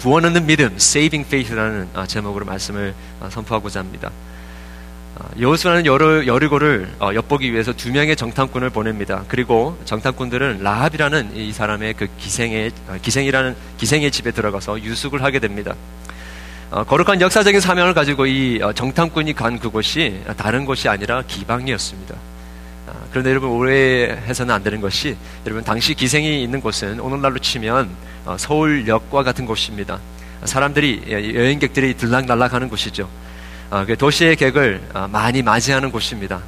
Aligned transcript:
구원 0.00 0.24
얻는 0.24 0.46
믿음, 0.46 0.72
saving 0.76 1.26
faith라는 1.26 1.90
아, 1.92 2.06
제목으로 2.06 2.46
말씀을 2.46 2.94
아, 3.20 3.28
선포하고자 3.28 3.80
합니다. 3.80 4.10
아, 5.14 5.26
여호수아는 5.38 5.84
여리, 5.84 6.26
여리고를 6.26 6.90
어, 7.00 7.10
엿보기 7.14 7.52
위해서 7.52 7.74
두 7.74 7.92
명의 7.92 8.16
정탐꾼을 8.16 8.70
보냅니다. 8.70 9.24
그리고 9.28 9.76
정탐꾼들은 9.84 10.62
라합이라는 10.62 11.36
이 11.36 11.52
사람의 11.52 11.92
그 11.98 12.06
기생의 12.16 12.72
기생이라는 13.02 13.54
기생의 13.76 14.10
집에 14.10 14.30
들어가서 14.30 14.80
유숙을 14.80 15.22
하게 15.22 15.38
됩니다. 15.38 15.74
어, 16.70 16.82
거룩한 16.84 17.20
역사적인 17.20 17.60
사명을 17.60 17.92
가지고 17.92 18.24
이 18.24 18.58
어, 18.62 18.72
정탐꾼이 18.72 19.34
간 19.34 19.58
그곳이 19.58 20.22
다른 20.38 20.64
곳이 20.64 20.88
아니라 20.88 21.24
기방이었습니다. 21.26 22.14
아, 22.86 22.92
그런데 23.10 23.28
여러분 23.28 23.50
오해해서는 23.50 24.54
안 24.54 24.62
되는 24.62 24.80
것이 24.80 25.14
여러분 25.44 25.62
당시 25.62 25.92
기생이 25.92 26.42
있는 26.42 26.62
곳은 26.62 27.00
오늘날로 27.00 27.38
치면 27.38 27.90
어, 27.90 28.09
서울역과 28.38 29.22
같은 29.22 29.46
곳입니다. 29.46 29.98
사람들이 30.44 31.02
예, 31.08 31.34
여행객들이 31.34 31.94
들락날락하는 31.94 32.68
곳이죠. 32.68 33.08
그 33.86 33.96
도시의 33.96 34.34
객을 34.36 34.80
많이 35.10 35.42
맞이하는 35.42 35.92
곳입니다. 35.92 36.40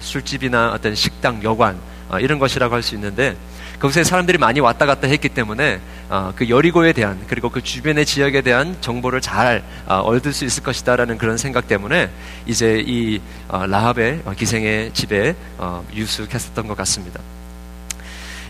술집이나 0.00 0.72
어떤 0.72 0.94
식당, 0.94 1.42
여관 1.42 1.76
이런 2.20 2.38
것이라고 2.38 2.74
할 2.74 2.82
수 2.82 2.94
있는데 2.94 3.36
거기서 3.78 4.02
사람들이 4.02 4.38
많이 4.38 4.58
왔다 4.58 4.86
갔다 4.86 5.06
했기 5.06 5.28
때문에 5.28 5.80
어, 6.08 6.32
그 6.34 6.48
여리고에 6.48 6.92
대한 6.92 7.22
그리고 7.28 7.48
그 7.48 7.62
주변의 7.62 8.06
지역에 8.06 8.40
대한 8.40 8.76
정보를 8.80 9.20
잘 9.20 9.62
어, 9.86 10.00
얻을 10.00 10.32
수 10.32 10.44
있을 10.44 10.64
것이다라는 10.64 11.16
그런 11.16 11.36
생각 11.36 11.68
때문에 11.68 12.10
이제 12.46 12.82
이 12.84 13.20
어, 13.46 13.66
라합의 13.66 14.22
어, 14.24 14.32
기생의 14.36 14.92
집에 14.94 15.36
어, 15.58 15.84
유숙했었던 15.94 16.66
것 16.66 16.76
같습니다. 16.78 17.20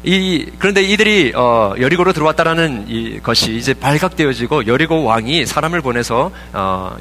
이 0.05 0.51
그런데 0.59 0.83
이들이 0.83 1.33
어, 1.35 1.75
여리고로 1.79 2.13
들어왔다라는 2.13 2.87
이 2.89 3.19
것이 3.21 3.57
이제 3.57 3.75
발각되어지고 3.75 4.67
여리고 4.67 5.05
왕이 5.05 5.47
사람을 5.47 5.81
보내서 5.81 6.31
어, 6.53 6.97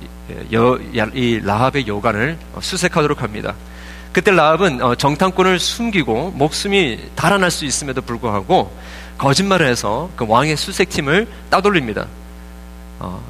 여, 0.51 0.79
이 1.13 1.39
라합의 1.43 1.87
요관을 1.87 2.37
수색하도록 2.59 3.21
합니다. 3.21 3.53
그때 4.11 4.31
라합은 4.31 4.81
어, 4.81 4.95
정탐꾼을 4.95 5.59
숨기고 5.59 6.31
목숨이 6.31 6.99
달아날 7.15 7.51
수 7.51 7.65
있음에도 7.65 8.01
불구하고 8.01 8.71
거짓말을 9.17 9.67
해서 9.67 10.09
그 10.15 10.25
왕의 10.27 10.57
수색팀을 10.57 11.27
따돌립니다. 11.49 12.07
어, 12.99 13.21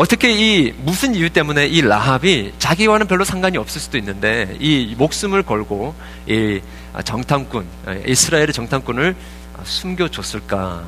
어떻게 0.00 0.32
이 0.32 0.72
무슨 0.78 1.14
이유 1.14 1.28
때문에 1.28 1.66
이 1.66 1.82
라합이 1.82 2.54
자기와는 2.58 3.06
별로 3.06 3.22
상관이 3.22 3.58
없을 3.58 3.82
수도 3.82 3.98
있는데 3.98 4.56
이 4.58 4.94
목숨을 4.96 5.42
걸고 5.42 5.94
이 6.26 6.62
정탐꾼 7.04 7.66
이스라엘의 8.06 8.54
정탐꾼을 8.54 9.14
숨겨줬을까 9.62 10.84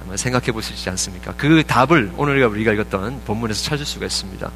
한번 0.00 0.16
생각해 0.16 0.50
볼 0.50 0.60
수 0.60 0.72
있지 0.72 0.90
않습니까? 0.90 1.34
그 1.36 1.62
답을 1.62 2.10
오늘 2.16 2.44
우리가 2.44 2.72
읽었던 2.72 3.20
본문에서 3.24 3.62
찾을 3.62 3.86
수가 3.86 4.06
있습니다. 4.06 4.50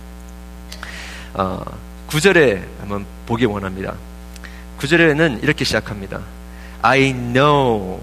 어, 1.35 1.65
9절에 2.09 2.65
한번 2.81 3.07
보기 3.27 3.45
원합니다. 3.45 3.95
9절에는 4.81 5.45
이렇게 5.45 5.65
시작합니다. 5.65 6.21
I 6.83 7.13
know 7.13 8.01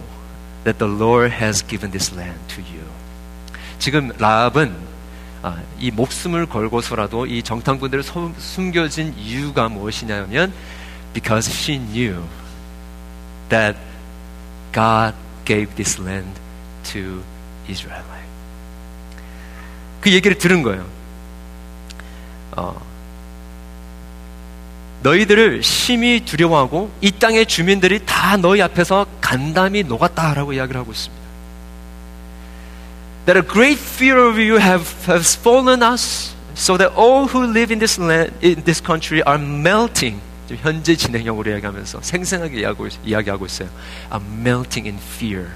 that 0.63 0.79
the 0.79 0.89
Lord 0.89 1.35
has 1.35 1.61
given 1.67 1.91
this 1.91 2.15
land 2.15 2.39
to 2.55 2.63
you. 2.63 2.87
지금 3.79 4.13
라합은 4.17 4.71
아, 4.71 4.86
이 5.79 5.91
목숨을 5.91 6.45
걸고서라도 6.45 7.25
이 7.25 7.43
정탐꾼들을 7.43 8.03
숨겨진 8.37 9.13
이유가 9.17 9.69
무엇이냐면 9.69 10.53
because 11.13 11.51
she 11.51 11.79
knew 11.79 12.23
that 13.49 13.77
God 14.73 15.15
gave 15.45 15.73
this 15.75 16.01
land 16.01 16.39
to 16.83 17.23
Israel. 17.69 18.03
그 20.01 20.13
얘기를 20.13 20.37
들은 20.37 20.63
거예요. 20.63 20.85
어, 22.55 22.79
너희들을 25.03 25.63
심히 25.63 26.21
두려워하고 26.21 26.91
이 27.02 27.11
땅의 27.11 27.45
주민들이 27.45 28.05
다 28.05 28.37
너희 28.37 28.61
앞에서 28.61 29.05
간담이 29.21 29.83
녹았다라고 29.83 30.53
이야기를 30.53 30.80
하고 30.80 30.91
있습니다. 30.91 31.17
That 33.27 33.36
a 33.36 33.43
great 33.43 33.77
fear 33.77 34.17
of 34.17 34.39
you 34.39 34.55
have, 34.55 34.88
has 35.05 35.36
fallen 35.36 35.83
us, 35.83 36.33
so 36.55 36.77
that 36.77 36.93
all 36.95 37.27
who 37.27 37.43
live 37.43 37.71
in 37.71 37.80
this 37.80 37.99
land, 37.99 38.32
in 38.42 38.64
this 38.64 38.82
country, 38.82 39.21
are 39.21 39.38
melting. 39.38 40.21
현재 40.48 40.95
진행형으로 40.95 41.52
이야기하면서 41.52 41.99
생생하게 42.04 42.61
이야기하고, 42.61 42.87
이야기하고 43.04 43.45
있어요. 43.45 43.67
Are 44.14 44.23
melting 44.23 44.87
in 44.87 44.98
fear 44.98 45.48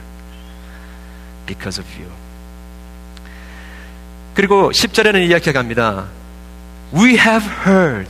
because 1.45 1.79
of 1.79 1.87
you. 1.97 2.11
그리고 4.33 4.71
10절에는 4.71 5.25
이야기해 5.29 5.53
갑니다. 5.53 6.07
We 6.93 7.11
have 7.11 7.47
heard 7.65 8.09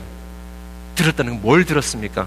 들었다는 0.96 1.40
뭘 1.44 1.66
들었습니까? 1.66 2.26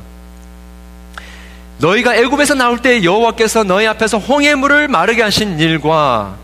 너희가 1.79 2.15
애굽에서 2.15 2.55
나올 2.55 2.81
때 2.81 3.03
여호와께서 3.03 3.65
너희 3.65 3.89
앞에서 3.89 4.19
홍해 4.19 4.55
물을 4.55 4.87
마르게 4.87 5.23
하신 5.23 5.59
일과 5.59 6.37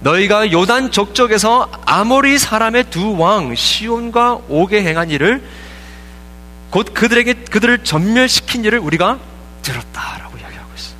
너희가 0.00 0.52
요단 0.52 0.90
족적에서 0.92 1.68
아모리 1.84 2.38
사람의 2.38 2.84
두 2.90 3.16
왕 3.18 3.54
시온과 3.54 4.42
오게 4.48 4.82
행한 4.82 5.10
일을 5.10 5.42
곧 6.70 6.92
그들에게 6.94 7.34
그들을 7.50 7.82
전멸시킨 7.82 8.64
일을 8.64 8.78
우리가 8.78 9.18
들었다라고 9.62 10.38
이야기하고 10.38 10.70
있어. 10.76 10.94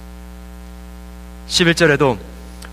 11절에도 1.49 2.19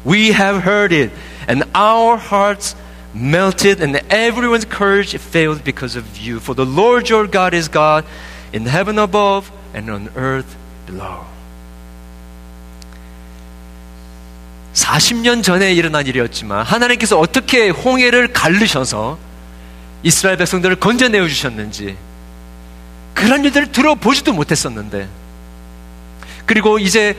We 0.08 0.31
have 0.31 0.62
heard 0.66 0.96
it 0.96 1.12
and 1.47 1.63
our 1.75 2.18
hearts 2.18 2.75
melted, 3.16 3.81
and 3.81 3.97
everyone's 4.09 4.66
courage 4.66 5.16
failed 5.18 5.63
because 5.63 5.96
of 5.97 6.06
you. 6.19 6.38
For 6.38 6.53
the 6.56 6.66
Lord 6.66 7.09
your 7.09 7.30
God 7.30 7.56
is 7.56 7.69
God 7.72 8.03
in 8.53 8.66
heaven 8.68 9.00
above 9.00 9.52
and 9.74 9.90
on 9.90 10.09
earth 10.16 10.57
below. 10.86 11.25
40년 14.75 15.41
전에 15.41 15.74
일어난 15.74 16.06
일이었지만 16.06 16.66
하나님께서 16.66 17.18
어떻게 17.18 17.69
홍해를 17.69 18.34
갈르셔서 18.34 19.18
이스라엘 20.03 20.38
백성들을 20.38 20.75
건져내어 20.75 21.28
주셨는지 21.28 21.97
그런 23.13 23.44
일들을 23.46 23.72
들어보지도 23.72 24.34
못했었는데 24.34 25.08
그리고 26.46 26.78
이제 26.78 27.16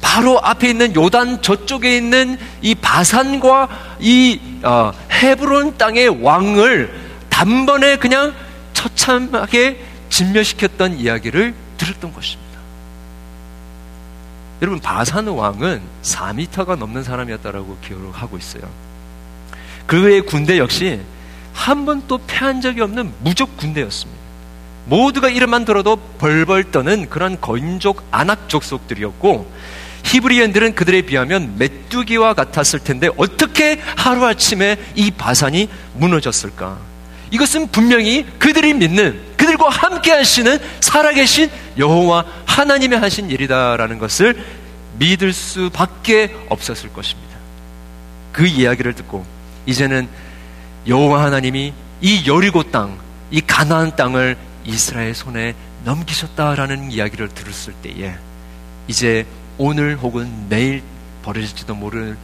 바로 0.00 0.40
앞에 0.40 0.70
있는 0.70 0.94
요단 0.94 1.42
저쪽에 1.42 1.94
있는 1.96 2.38
이 2.62 2.74
바산과 2.74 3.68
이 4.00 4.40
어, 4.62 4.92
헤브론 5.10 5.76
땅의 5.76 6.22
왕을 6.22 6.94
단번에 7.28 7.96
그냥 7.96 8.32
처참하게 8.72 9.84
진멸시켰던 10.08 10.98
이야기를 10.98 11.54
들었던 11.76 12.12
것입니다. 12.14 12.49
여러분 14.62 14.78
바산 14.80 15.26
왕은 15.26 15.80
4미터가 16.02 16.76
넘는 16.76 17.02
사람이었다라고 17.02 17.78
기억을 17.86 18.12
하고 18.12 18.36
있어요. 18.36 18.62
그의 19.86 20.22
군대 20.22 20.58
역시 20.58 21.00
한 21.52 21.86
번도 21.86 22.20
패한 22.26 22.60
적이 22.60 22.82
없는 22.82 23.12
무적 23.20 23.56
군대였습니다. 23.56 24.20
모두가 24.86 25.28
이름만 25.28 25.64
들어도 25.64 25.96
벌벌 26.18 26.70
떠는 26.70 27.08
그런 27.08 27.40
거인족 27.40 28.02
안악 28.10 28.48
족 28.48 28.64
속들이었고 28.64 29.50
히브리인들은 30.04 30.74
그들에 30.74 31.02
비하면 31.02 31.56
메뚜기와 31.58 32.34
같았을 32.34 32.80
텐데 32.80 33.08
어떻게 33.16 33.80
하루아침에 33.96 34.76
이 34.94 35.10
바산이 35.10 35.68
무너졌을까? 35.94 36.78
이것은 37.30 37.68
분명히 37.68 38.26
그들이 38.38 38.74
믿는 38.74 39.20
그들과 39.36 39.68
함께 39.68 40.10
하시는 40.10 40.58
살아계신 40.80 41.50
여호와 41.80 42.24
하나님의 42.46 43.00
하신 43.00 43.30
일이다라는 43.30 43.98
것을 43.98 44.40
믿을 44.98 45.32
수밖에 45.32 46.36
없었을 46.48 46.92
것입니다. 46.92 47.36
그 48.32 48.46
이야기를 48.46 48.94
듣고 48.94 49.24
이제는 49.66 50.08
여호와 50.86 51.24
하나님이 51.24 51.72
이 52.00 52.28
여리고 52.28 52.62
땅, 52.62 52.98
이 53.30 53.40
가나안 53.40 53.96
땅을 53.96 54.36
이스라엘 54.64 55.14
손에 55.14 55.54
넘기셨다라는 55.84 56.92
이야기를 56.92 57.30
들었을 57.30 57.72
때에 57.82 58.14
이제 58.86 59.26
오늘 59.58 59.96
혹은 59.96 60.48
내일 60.48 60.82
벌어질지도 61.22 61.74
모를 61.74 62.16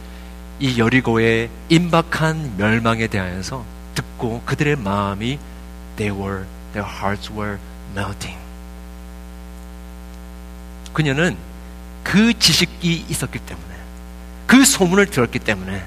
이 0.59 0.79
여리고의 0.79 1.49
임박한 1.69 2.57
멸망에 2.57 3.07
대하여서 3.07 3.63
듣고 3.95 4.41
그들의 4.45 4.75
마음이 4.77 5.39
they 5.97 6.19
were 6.19 6.45
their 6.73 6.87
hearts 6.87 7.31
were 7.31 7.57
melting. 7.95 8.46
그녀는 10.97 11.37
그 12.03 12.33
지식이 12.39 13.05
있었기 13.07 13.37
때문에 13.37 13.67
그 14.47 14.65
소문을 14.65 15.05
들었기 15.05 15.37
때문에 15.37 15.83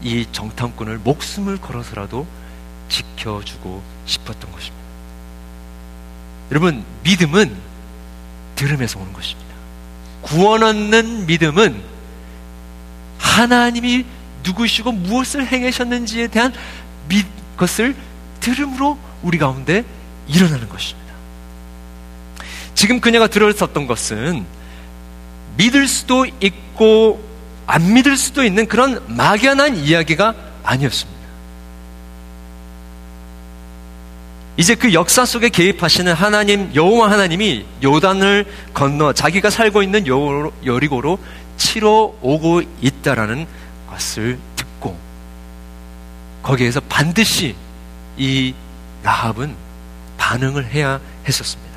이 0.00 0.26
정탐꾼을 0.30 0.98
목숨을 0.98 1.60
걸어서라도 1.60 2.24
지켜주고 2.88 3.82
싶었던 4.06 4.52
것입니다. 4.52 4.84
여러분, 6.52 6.84
믿음은 7.02 7.52
들음에서 8.54 9.00
오는 9.00 9.12
것입니다. 9.12 9.52
구원 10.22 10.62
얻는 10.62 11.26
믿음은 11.26 11.82
하나님이 13.18 14.06
누구시고 14.44 14.92
무엇을 14.92 15.44
행하셨는지에 15.48 16.28
대한 16.28 16.54
믿 17.08 17.26
것을 17.56 17.96
들음으로 18.38 19.00
우리 19.24 19.36
가운데 19.36 19.84
일어나는 20.28 20.68
것입니다. 20.68 21.07
지금 22.78 23.00
그녀가 23.00 23.26
들었었던 23.26 23.88
것은 23.88 24.46
믿을 25.56 25.88
수도 25.88 26.24
있고 26.26 27.20
안 27.66 27.92
믿을 27.92 28.16
수도 28.16 28.44
있는 28.44 28.68
그런 28.68 29.02
막연한 29.08 29.74
이야기가 29.78 30.32
아니었습니다. 30.62 31.18
이제 34.58 34.76
그 34.76 34.92
역사 34.92 35.24
속에 35.24 35.48
개입하시는 35.48 36.12
하나님 36.12 36.72
여호와 36.72 37.10
하나님이 37.10 37.66
요단을 37.82 38.46
건너 38.74 39.12
자기가 39.12 39.50
살고 39.50 39.82
있는 39.82 40.06
여리고로 40.64 41.18
치러 41.56 42.14
오고 42.22 42.62
있다라는 42.80 43.48
것을 43.90 44.38
듣고 44.54 44.96
거기에서 46.44 46.78
반드시 46.88 47.56
이 48.16 48.54
라합은 49.02 49.56
반응을 50.16 50.66
해야 50.66 51.00
했었습니다. 51.26 51.67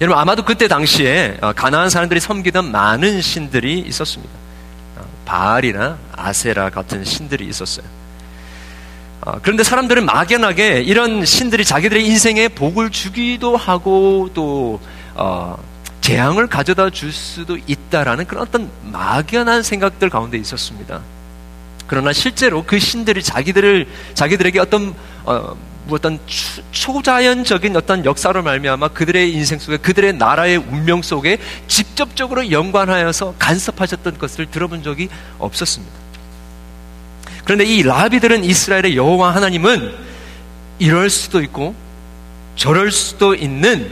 여러분 0.00 0.20
아마도 0.20 0.44
그때 0.44 0.68
당시에 0.68 1.38
어, 1.40 1.52
가나안 1.52 1.88
사람들이 1.88 2.20
섬기던 2.20 2.70
많은 2.70 3.22
신들이 3.22 3.78
있었습니다. 3.78 4.32
어, 4.96 5.04
바알이나 5.24 5.96
아세라 6.14 6.68
같은 6.68 7.02
신들이 7.04 7.46
있었어요. 7.46 7.86
어, 9.22 9.38
그런데 9.42 9.64
사람들은 9.64 10.04
막연하게 10.04 10.82
이런 10.82 11.24
신들이 11.24 11.64
자기들의 11.64 12.04
인생에 12.04 12.48
복을 12.48 12.90
주기도 12.90 13.56
하고 13.56 14.28
또 14.34 14.80
어, 15.14 15.56
재앙을 16.02 16.46
가져다 16.46 16.90
줄 16.90 17.10
수도 17.10 17.56
있다라는 17.66 18.26
그런 18.26 18.42
어떤 18.42 18.70
막연한 18.82 19.62
생각들 19.62 20.10
가운데 20.10 20.36
있었습니다. 20.36 21.00
그러나 21.86 22.12
실제로 22.12 22.64
그 22.64 22.78
신들이 22.78 23.22
자기들을 23.22 23.88
자기들에게 24.12 24.60
어떤 24.60 24.94
어, 25.24 25.56
어떤 25.88 26.18
초자연적인 26.72 27.76
어떤 27.76 28.04
역사로 28.04 28.42
말미암아 28.42 28.88
그들의 28.88 29.32
인생 29.32 29.58
속에 29.58 29.76
그들의 29.76 30.14
나라의 30.14 30.56
운명 30.56 31.02
속에 31.02 31.38
직접적으로 31.68 32.50
연관하여서 32.50 33.34
간섭하셨던 33.38 34.18
것을 34.18 34.46
들어본 34.46 34.82
적이 34.82 35.08
없었습니다. 35.38 35.94
그런데 37.44 37.64
이 37.64 37.82
라비들은 37.82 38.44
이스라엘의 38.44 38.96
여호와 38.96 39.34
하나님은 39.34 39.94
이럴 40.78 41.08
수도 41.10 41.40
있고 41.42 41.74
저럴 42.56 42.90
수도 42.90 43.34
있는 43.34 43.90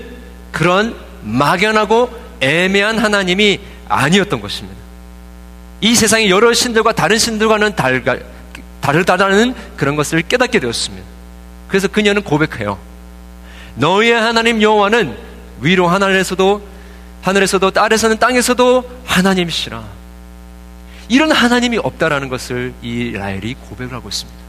그런 0.51 0.97
막연하고 1.23 2.11
애매한 2.41 2.99
하나님이 2.99 3.61
아니었던 3.89 4.41
것입니다. 4.41 4.79
이 5.81 5.95
세상의 5.95 6.31
여러 6.31 6.53
신들과 6.53 6.93
다른 6.93 7.19
신들과는 7.19 7.75
다르다는 8.81 9.55
그런 9.77 9.97
것을 9.97 10.23
깨닫게 10.23 10.59
되었습니다. 10.61 11.14
그래서 11.69 11.89
그녀는 11.89 12.23
고백해요. 12.23 12.79
너희의 13.77 14.15
하나님 14.15 14.63
여호와는 14.63 15.17
위로 15.61 15.89
하늘에서도 15.89 16.69
하늘에서도 17.23 17.71
딸에서는 17.71 18.19
땅에서도 18.19 19.03
하나님이시라. 19.07 19.83
이런 21.09 21.33
하나님이 21.33 21.79
없다라는 21.79 22.29
것을 22.29 22.75
이 22.83 23.13
라헬이 23.13 23.55
고백을 23.55 23.95
하고 23.95 24.09
있습니다. 24.09 24.45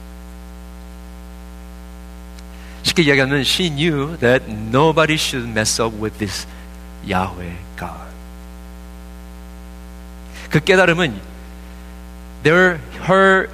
쉽게 2.83 3.03
이야기하면 3.03 3.39
she 3.41 3.69
knew 3.69 4.17
that 4.19 4.45
nobody 4.49 5.15
should 5.15 5.49
mess 5.49 5.81
up 5.81 5.95
with 6.01 6.17
this 6.17 6.45
Yahweh 7.07 7.55
God. 7.77 8.05
그 10.49 10.59
깨달음은 10.59 11.19
their, 12.43 12.79
her 13.07 13.49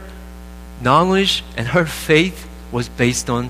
knowledge 0.83 1.43
and 1.57 1.71
her 1.71 1.87
faith 1.87 2.45
was 2.71 2.89
based 2.89 3.29
on 3.29 3.49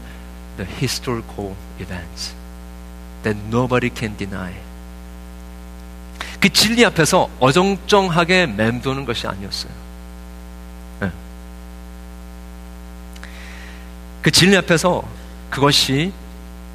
the 0.58 0.66
historical 0.66 1.56
events 1.80 2.34
that 3.24 3.38
nobody 3.50 3.90
can 3.94 4.16
deny. 4.18 4.54
그 6.40 6.50
진리 6.50 6.84
앞에서 6.86 7.30
어정쩡하게 7.40 8.48
맴도는 8.48 9.06
것이 9.06 9.28
아니었어요. 9.28 9.72
네. 11.02 11.12
그 14.24 14.32
진리 14.32 14.58
앞에서 14.58 15.04
그것이 15.52 16.12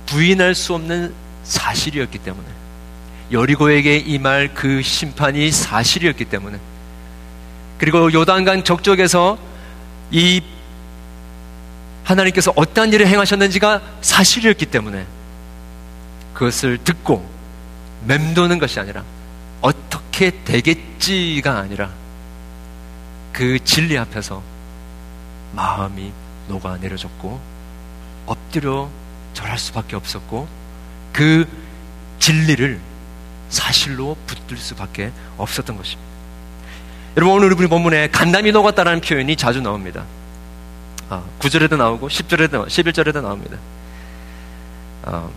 부인할 0.07 0.55
수 0.55 0.75
없는 0.75 1.13
사실이었기 1.43 2.19
때문에 2.19 2.47
여리고에게 3.33 3.97
임할 3.97 4.55
그 4.55 4.83
심판이 4.83 5.51
사실이었기 5.51 6.27
때문에 6.27 6.59
그리고 7.79 8.13
요단강 8.13 8.63
적쪽에서 8.63 9.37
이 10.13 10.43
하나님께서 12.07 12.53
어떠한 12.55 12.93
일을 12.93 13.07
행하셨는지가 13.09 13.83
사실이었기 14.01 14.67
때문에 14.67 15.07
그것을 16.35 16.79
듣고 16.79 17.29
맴도는 18.07 18.59
것이 18.59 18.79
아니라 18.79 19.03
어떻게 19.61 20.31
되겠지가 20.45 21.59
아니라 21.59 21.91
그 23.33 23.59
진리 23.65 23.99
앞에서 23.99 24.43
마음이 25.53 26.13
녹아내려졌고 26.49 27.41
엎드려 28.27 28.89
절할 29.35 29.59
수밖에 29.59 29.97
없었고 29.97 30.47
그 31.13 31.47
진리를 32.21 32.79
사실로 33.49 34.17
붙들 34.27 34.57
수밖에 34.57 35.11
없었던 35.39 35.77
것입니다. 35.77 36.07
여러분 37.17 37.37
오늘 37.37 37.53
우리 37.53 37.67
본문에 37.67 38.09
간담이 38.09 38.53
녹았다라는 38.53 39.01
표현이 39.01 39.37
자주 39.37 39.61
나옵니다. 39.61 40.05
아, 41.09 41.23
9절에도 41.39 41.77
나오고 41.77 42.09
10절에도 42.09 42.67
11절에도 42.67 43.23
나옵니다. 43.23 43.59
아, 45.05 45.29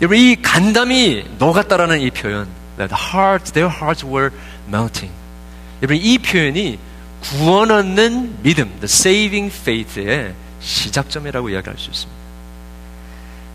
이 0.00 0.36
간담이 0.40 1.24
녹았다라는 1.38 2.00
이 2.00 2.10
표현, 2.10 2.48
the 2.76 2.88
hearts, 2.90 3.52
their 3.52 3.74
hearts 3.74 4.06
were 4.06 4.30
melting. 4.68 5.12
이 5.82 6.18
표현이 6.18 6.78
구원 7.20 7.70
얻는 7.70 8.42
믿음, 8.42 8.66
the 8.80 8.84
saving 8.84 9.54
faith의 9.54 10.34
시작점이라고 10.60 11.50
이야기할 11.50 11.78
수 11.78 11.90
있습니다. 11.90 12.18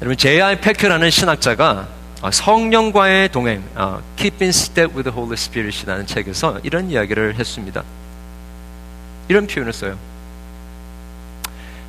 여러분 0.01 0.18
J.I. 0.18 0.59
패크라는 0.59 1.09
신학자가 1.09 1.88
성령과의 2.31 3.29
동행, 3.29 3.63
Keep 4.18 4.38
in 4.41 4.50
Step 4.50 4.94
with 4.94 5.03
the 5.03 5.15
Holy 5.15 5.33
Spirit이라는 5.33 6.06
책에서 6.07 6.59
이런 6.63 6.89
이야기를 6.91 7.36
했습니다. 7.36 7.83
이런 9.29 9.47
표현을 9.47 9.71
써요. 9.74 9.97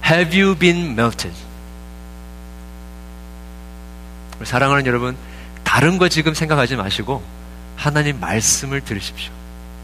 Have 0.04 0.38
you 0.38 0.54
been 0.54 0.90
melted? 0.90 1.34
사랑하는 4.42 4.84
여러분, 4.86 5.16
다른 5.62 5.96
거 5.96 6.08
지금 6.08 6.34
생각하지 6.34 6.76
마시고 6.76 7.22
하나님 7.76 8.20
말씀을 8.20 8.82
들으십시오. 8.82 9.32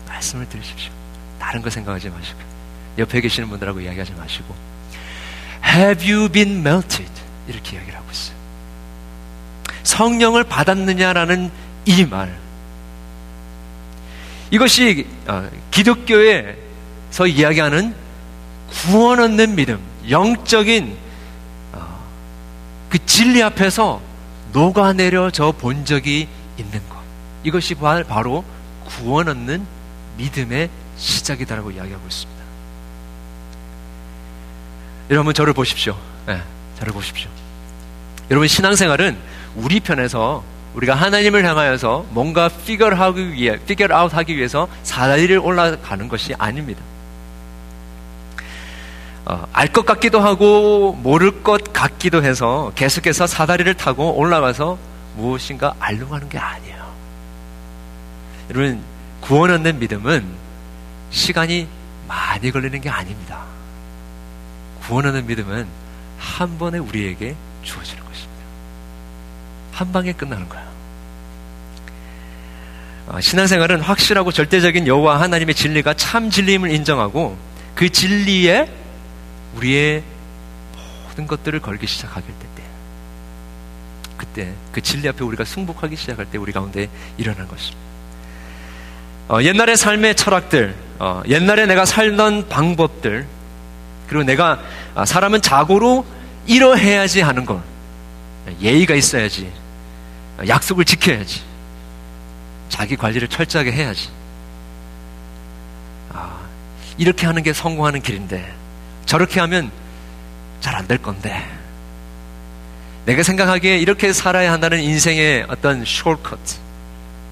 말씀을 0.09 0.49
들으십시오. 0.49 0.93
다른 1.39 1.63
거 1.63 1.71
생각하지 1.71 2.11
마시고 2.11 2.39
옆에 2.99 3.21
계시는 3.21 3.49
분들하고 3.49 3.81
이야기하지 3.81 4.13
마시고 4.13 4.55
Have 5.65 6.13
you 6.13 6.29
been 6.29 6.59
melted? 6.61 7.11
이렇게 7.49 7.77
이야기를 7.77 7.97
하고 7.99 8.07
있어요. 8.11 8.37
성령을 9.83 10.45
받았느냐라는 10.45 11.51
이 11.87 12.05
말. 12.05 12.37
이것이 14.51 15.07
어, 15.27 15.49
기독교에서 15.71 17.27
이야기하는 17.27 17.95
구원 18.69 19.21
얻는 19.21 19.55
믿음, 19.55 19.81
영적인 20.09 20.97
어, 21.73 21.99
그 22.89 23.05
진리 23.05 23.43
앞에서 23.43 24.01
녹아내려져 24.53 25.53
본 25.53 25.85
적이 25.85 26.29
있는 26.59 26.89
것. 26.89 26.99
이것이 27.45 27.75
바로 27.75 28.45
구원 28.87 29.29
얻는 29.29 29.65
믿음의 30.17 30.69
시작이다라고 30.97 31.71
이야기하고 31.71 32.07
있습니다. 32.07 32.41
여러분 35.11 35.35
저를 35.35 35.53
보십시오. 35.53 35.97
네, 36.27 36.41
저를 36.79 36.93
보십시오. 36.93 37.29
여러분 38.31 38.47
신앙생활은 38.47 39.17
우리 39.57 39.81
편에서 39.81 40.45
우리가 40.75 40.95
하나님을 40.95 41.45
향하여서 41.45 42.07
뭔가 42.11 42.47
figure 42.47 42.95
하기 42.95 43.33
위해, 43.33 43.55
figure 43.55 43.93
out 43.97 44.15
하기 44.15 44.37
위해서 44.37 44.69
사다리를 44.85 45.37
올라가는 45.39 46.09
것이 46.09 46.35
아닙니다. 46.39 46.81
어, 49.31 49.47
알것 49.53 49.87
같기도 49.87 50.19
하고 50.19 50.99
모를 51.01 51.45
것 51.45 51.73
같기도 51.73 52.25
해서 52.25 52.73
계속해서 52.75 53.29
사다리를 53.29 53.73
타고 53.75 54.13
올라가서 54.17 54.77
무엇인가 55.15 55.73
알려가는 55.79 56.29
게 56.29 56.37
아니에요. 56.37 56.93
여러분 58.51 58.83
구원 59.21 59.53
얻는 59.53 59.79
믿음은 59.79 60.25
시간이 61.11 61.69
많이 62.09 62.51
걸리는 62.51 62.81
게 62.81 62.91
아닙니다. 62.91 63.45
구원 64.83 65.07
얻는 65.07 65.29
믿음은 65.29 65.69
한 66.19 66.59
번에 66.59 66.79
우리에게 66.79 67.37
주어지는 67.63 68.03
것입니다. 68.03 68.43
한 69.71 69.93
방에 69.93 70.13
끝나는 70.13 70.49
거예요. 70.49 70.67
어, 73.07 73.21
신앙생활은 73.21 73.81
확실하고 73.81 74.33
절대적인 74.33 74.89
여호와 74.89 75.21
하나님의 75.21 75.55
진리가 75.55 75.95
참 75.95 76.31
진리임을 76.31 76.73
인정하고 76.73 77.39
그 77.77 77.89
진리에 77.89 78.80
우리의 79.57 80.03
모든 81.09 81.27
것들을 81.27 81.61
걸기 81.61 81.87
시작하게 81.87 82.27
될 82.27 82.37
때, 82.57 82.63
그때 84.17 84.53
그 84.73 84.81
진리 84.81 85.09
앞에 85.09 85.25
우리가 85.25 85.45
승복하기 85.45 85.97
시작할 85.97 86.27
때 86.27 86.39
우리 86.39 86.53
가운데 86.53 86.89
일어난 87.17 87.49
것입니다. 87.49 87.79
어, 89.29 89.43
옛날의 89.43 89.77
삶의 89.77 90.17
철학들, 90.17 90.75
어, 90.99 91.23
옛날에 91.29 91.67
내가 91.67 91.85
살던 91.85 92.49
방법들, 92.49 93.27
그리고 94.09 94.25
내가 94.25 94.61
아, 94.95 95.05
사람은 95.05 95.41
자고로 95.41 96.05
이러해야지 96.47 97.21
하는 97.21 97.45
것, 97.47 97.63
예의가 98.61 98.95
있어야지, 98.95 99.53
약속을 100.47 100.85
지켜야지, 100.85 101.43
자기 102.69 102.97
관리를 102.97 103.29
철저하게 103.29 103.71
해야지. 103.71 104.09
아, 106.13 106.41
이렇게 106.99 107.27
하는 107.27 107.43
게 107.45 107.53
성공하는 107.53 108.03
길인데, 108.03 108.60
저렇게 109.11 109.41
하면 109.41 109.73
잘 110.61 110.77
안 110.77 110.87
될 110.87 110.99
건데, 110.99 111.45
내가 113.07 113.25
생각하기에 113.25 113.79
이렇게 113.79 114.13
살아야 114.13 114.53
한다는 114.53 114.81
인생의 114.81 115.47
어떤 115.49 115.83
숄컷, 115.83 116.39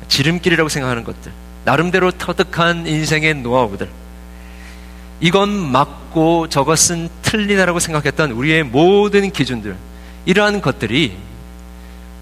지름길이라고 0.09 0.69
생각하는 0.69 1.05
것들, 1.05 1.31
나름대로 1.65 2.11
터득한 2.11 2.89
인생의 2.89 3.35
노하우들, 3.35 3.89
이건 5.21 5.51
맞고 5.51 6.49
저것은 6.49 7.11
틀리다라고 7.23 7.79
생각했던 7.79 8.33
우리의 8.33 8.65
모든 8.65 9.31
기준들, 9.31 9.77
이러한 10.27 10.61
것들이 10.61 11.17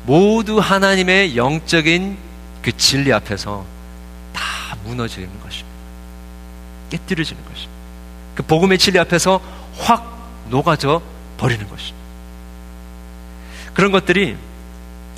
모두 0.04 0.58
하나님의 0.58 1.34
영적인 1.34 2.18
그 2.60 2.76
진리 2.76 3.10
앞에서 3.10 3.64
다 4.34 4.76
무너지는 4.84 5.30
것입니다. 5.40 5.76
깨뜨려지는 6.90 7.42
것입니다. 7.42 7.75
그 8.36 8.42
복음의 8.44 8.78
진리 8.78 9.00
앞에서 9.00 9.40
확 9.78 10.44
녹아져 10.48 11.02
버리는 11.38 11.66
것입니다. 11.68 12.06
그런 13.74 13.90
것들이 13.90 14.36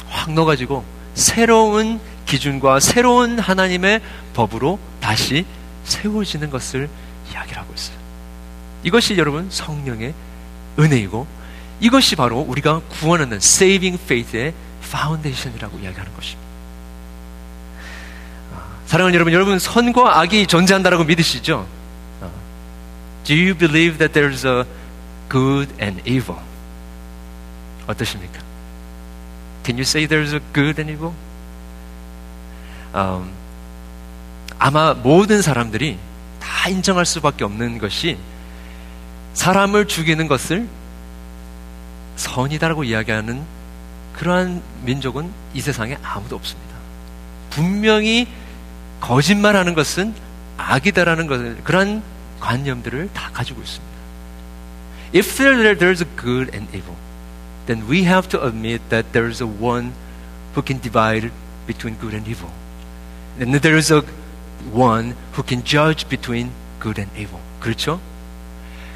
확 0.08 0.32
녹아지고 0.32 0.84
새로운 1.14 2.00
기준과 2.24 2.80
새로운 2.80 3.38
하나님의 3.38 4.00
법으로 4.34 4.78
다시 5.00 5.44
세워지는 5.84 6.50
것을 6.50 6.88
이야기를 7.30 7.58
하고 7.58 7.74
있어요. 7.74 7.96
이것이 8.84 9.16
여러분 9.18 9.48
성령의 9.50 10.14
은혜이고 10.78 11.26
이것이 11.80 12.16
바로 12.16 12.38
우리가 12.40 12.80
구원하는 12.88 13.38
saving 13.38 14.00
faith의 14.02 14.54
foundation이라고 14.90 15.78
이야기하는 15.78 16.14
것입니다. 16.14 16.48
사랑하는 18.86 19.14
여러분, 19.14 19.32
여러분 19.32 19.58
선과 19.58 20.20
악이 20.20 20.46
존재한다라고 20.46 21.04
믿으시죠? 21.04 21.66
어. 23.28 23.34
Do 23.34 23.34
you 23.34 23.54
believe 23.54 23.98
that 23.98 24.14
there's 24.14 24.46
a 24.46 24.64
good 25.28 25.70
and 25.80 26.00
evil? 26.08 26.40
어떠십니까? 27.86 28.40
Can 29.64 29.76
you 29.76 29.82
say 29.82 30.06
there's 30.06 30.34
a 30.34 30.40
good 30.54 30.80
and 30.80 30.90
evil? 30.90 31.12
Um, 32.94 33.30
아마 34.58 34.94
모든 34.94 35.42
사람들이 35.42 35.98
다 36.40 36.68
인정할 36.70 37.04
수밖에 37.04 37.44
없는 37.44 37.78
것이 37.78 38.16
사람을 39.34 39.86
죽이는 39.86 40.26
것을 40.26 40.66
선이다라고 42.16 42.84
이야기하는 42.84 43.44
그러한 44.14 44.62
민족은 44.84 45.30
이 45.54 45.60
세상에 45.60 45.96
아무도 46.02 46.34
없습니다. 46.34 46.74
분명히 47.50 48.26
거짓말하는 49.00 49.74
것은 49.74 50.14
악이다라는 50.56 51.26
것을 51.26 51.60
그런 51.62 52.02
관념들을 52.40 53.10
다 53.12 53.30
가지고 53.32 53.62
있습니다. 53.62 53.98
If 55.14 55.36
there, 55.36 55.76
there's 55.76 56.02
a 56.02 56.08
good 56.16 56.50
and 56.54 56.68
evil, 56.76 56.96
then 57.66 57.88
we 57.88 58.04
have 58.04 58.28
to 58.28 58.44
admit 58.44 58.82
that 58.90 59.12
there's 59.12 59.42
a 59.42 59.48
one 59.48 59.92
who 60.54 60.62
can 60.64 60.80
divide 60.80 61.30
between 61.66 61.98
good 61.98 62.14
and 62.14 62.28
evil. 62.28 62.50
And 63.40 63.58
there's 63.60 63.90
a 63.90 64.02
one 64.72 65.14
who 65.34 65.42
can 65.46 65.64
judge 65.64 66.08
between 66.08 66.50
good 66.80 67.00
and 67.00 67.10
evil. 67.18 67.40
그렇죠? 67.60 68.00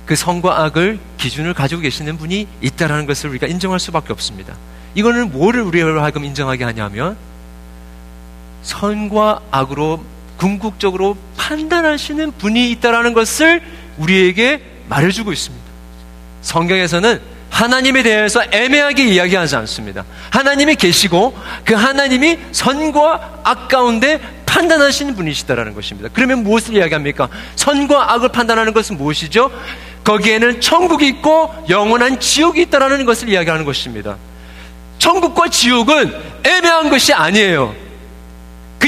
그 0.06 0.16
성과 0.16 0.64
악을 0.64 0.98
기준을 1.16 1.54
가지고 1.54 1.82
계시는 1.82 2.18
분이 2.18 2.48
있다라는 2.60 3.06
것을 3.06 3.30
우리가 3.30 3.46
인정할 3.46 3.78
수밖에 3.78 4.12
없습니다. 4.12 4.56
이거는 4.94 5.32
뭐를 5.32 5.62
우리로 5.62 6.02
하여금 6.02 6.24
인정하게 6.24 6.64
하냐면 6.64 7.16
선과 8.62 9.40
악으로 9.50 10.04
궁극적으로 10.42 11.16
판단하시는 11.36 12.32
분이 12.32 12.72
있다라는 12.72 13.12
것을 13.12 13.62
우리에게 13.96 14.60
말해주고 14.88 15.32
있습니다. 15.32 15.64
성경에서는 16.40 17.20
하나님에 17.48 18.02
대해서 18.02 18.42
애매하게 18.50 19.04
이야기하지 19.04 19.54
않습니다. 19.54 20.04
하나님이 20.30 20.74
계시고 20.74 21.38
그 21.64 21.74
하나님이 21.74 22.38
선과 22.50 23.42
악 23.44 23.68
가운데 23.68 24.18
판단하시는 24.44 25.14
분이시다라는 25.14 25.74
것입니다. 25.74 26.08
그러면 26.12 26.42
무엇을 26.42 26.74
이야기합니까? 26.74 27.28
선과 27.54 28.12
악을 28.14 28.30
판단하는 28.30 28.72
것은 28.72 28.96
무엇이죠? 28.96 29.48
거기에는 30.02 30.60
천국이 30.60 31.06
있고 31.06 31.54
영원한 31.68 32.18
지옥이 32.18 32.62
있다라는 32.62 33.06
것을 33.06 33.28
이야기하는 33.28 33.64
것입니다. 33.64 34.16
천국과 34.98 35.50
지옥은 35.50 36.12
애매한 36.42 36.90
것이 36.90 37.12
아니에요. 37.12 37.81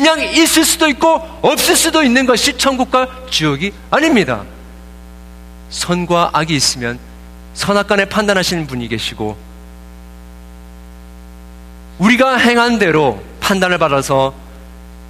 그냥 0.05 0.21
있을 0.21 0.67
수도 0.67 0.87
있고 0.89 1.15
없을 1.41 1.75
수도 1.75 2.03
있는 2.03 2.27
것이 2.27 2.59
천국과 2.59 3.09
지옥이 3.31 3.73
아닙니다. 3.91 4.45
선과 5.71 6.29
악이 6.35 6.55
있으면 6.55 6.99
선악간에 7.55 8.05
판단하시는 8.05 8.67
분이 8.67 8.89
계시고 8.89 9.35
우리가 11.97 12.37
행한 12.37 12.79
대로 12.79 13.23
판단을 13.41 13.79
받아서 13.79 14.35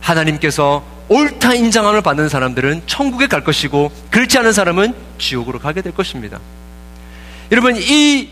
하나님께서 0.00 0.84
옳다 1.08 1.54
인정함을 1.54 2.00
받는 2.00 2.28
사람들은 2.28 2.82
천국에 2.86 3.26
갈 3.26 3.42
것이고 3.42 3.90
그렇지 4.10 4.38
않은 4.38 4.52
사람은 4.52 4.94
지옥으로 5.18 5.58
가게 5.58 5.82
될 5.82 5.92
것입니다. 5.92 6.38
여러분 7.50 7.74
이 7.76 8.28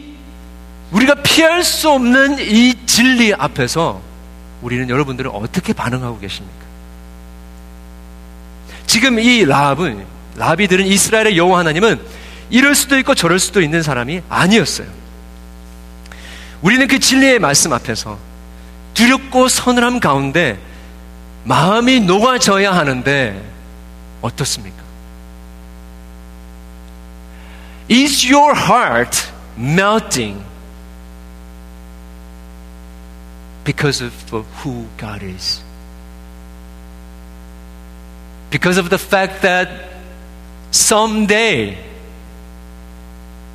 우리가 0.92 1.16
피할 1.25 1.64
수 1.64 1.90
없는 1.90 2.38
이 2.38 2.87
진리 2.87 3.35
앞에서 3.35 4.12
우리는 4.62 4.88
여러분들은 4.88 5.31
어떻게 5.31 5.73
반응하고 5.73 6.19
계십니까? 6.19 6.64
지금 8.87 9.19
이 9.19 9.45
라합은 9.45 10.07
라비들은 10.37 10.87
이스라엘의 10.87 11.37
여호와 11.37 11.61
하나님은 11.61 12.00
이럴 12.50 12.75
수도 12.75 12.99
있고 12.99 13.14
저럴 13.14 13.38
수도 13.38 13.61
있는 13.61 13.83
사람이 13.83 14.23
아니었어요. 14.28 14.87
우리는 16.62 16.87
그 16.87 16.99
진리의 16.99 17.38
말씀 17.38 17.73
앞에서 17.73 18.19
두렵고 18.95 19.49
서늘함 19.49 20.00
가운데 20.00 20.59
마음이 21.45 22.00
녹아져야 22.00 22.73
하는데 22.73 23.42
어떻습니까? 24.21 24.83
Is 27.90 28.33
your 28.33 28.57
heart 28.57 29.28
melting 29.59 30.40
because 33.64 34.00
of 34.00 34.12
who 34.62 34.87
God 34.97 35.23
is. 35.23 35.62
Because 38.50 38.78
of 38.78 38.90
the 38.90 38.99
fact 38.99 39.42
that 39.42 39.69
someday 40.71 41.78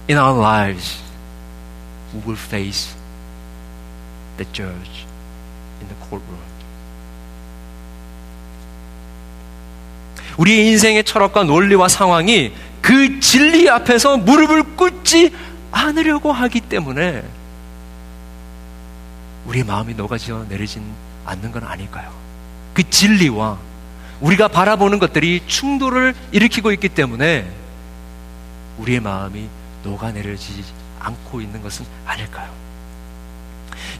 in 0.07 0.17
our 0.17 0.33
lives 0.33 1.01
we 2.13 2.21
will 2.25 2.35
face 2.35 2.95
the 4.37 4.45
judge 4.45 5.05
in 5.81 5.87
the 5.87 5.95
courtroom. 6.09 6.47
우리 10.37 10.67
인생의 10.67 11.03
철학과 11.03 11.43
논리와 11.43 11.87
상황이 11.87 12.53
그 12.81 13.19
진리 13.19 13.69
앞에서 13.69 14.17
무릎을 14.17 14.75
꿇지 14.75 15.31
않으려고 15.71 16.31
하기 16.31 16.61
때문에 16.61 17.23
우리의 19.47 19.63
마음이 19.65 19.93
녹아져 19.95 20.45
내리진 20.49 20.83
않는 21.25 21.51
건 21.51 21.63
아닐까요? 21.63 22.11
그 22.73 22.87
진리와 22.89 23.57
우리가 24.21 24.47
바라보는 24.47 24.99
것들이 24.99 25.43
충돌을 25.47 26.13
일으키고 26.31 26.71
있기 26.73 26.89
때문에 26.89 27.49
우리의 28.77 28.99
마음이 28.99 29.47
녹아내려지지 29.83 30.63
않고 30.99 31.41
있는 31.41 31.61
것은 31.61 31.85
아닐까요? 32.05 32.49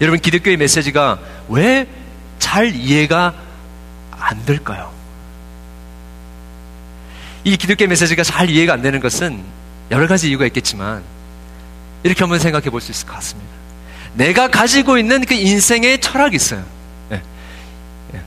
여러분, 0.02 0.20
기독교의 0.20 0.58
메시지가 0.58 1.20
왜 1.50 1.88
잘 2.40 2.74
이해가 2.76 3.34
안 4.12 4.46
될까요? 4.46 4.92
이 7.44 7.58
기독교의 7.58 7.88
메시지가 7.88 8.24
잘 8.24 8.50
이해가 8.50 8.74
안 8.74 8.82
되는 8.82 9.00
것은 9.00 9.44
여러 9.92 10.08
가지 10.08 10.30
이유가 10.30 10.46
있겠지만 10.46 11.04
이렇게 12.04 12.20
한번 12.22 12.40
생각해 12.40 12.70
볼 12.70 12.80
수 12.82 12.92
있을 12.92 13.08
것 13.08 13.14
같습니다. 13.16 13.57
내가 14.18 14.48
가지고 14.48 14.98
있는 14.98 15.24
그 15.24 15.36
인생의 15.36 16.02
철학이 16.02 16.36
있어요. 16.36 16.64
예. 17.12 17.22
예. 18.16 18.22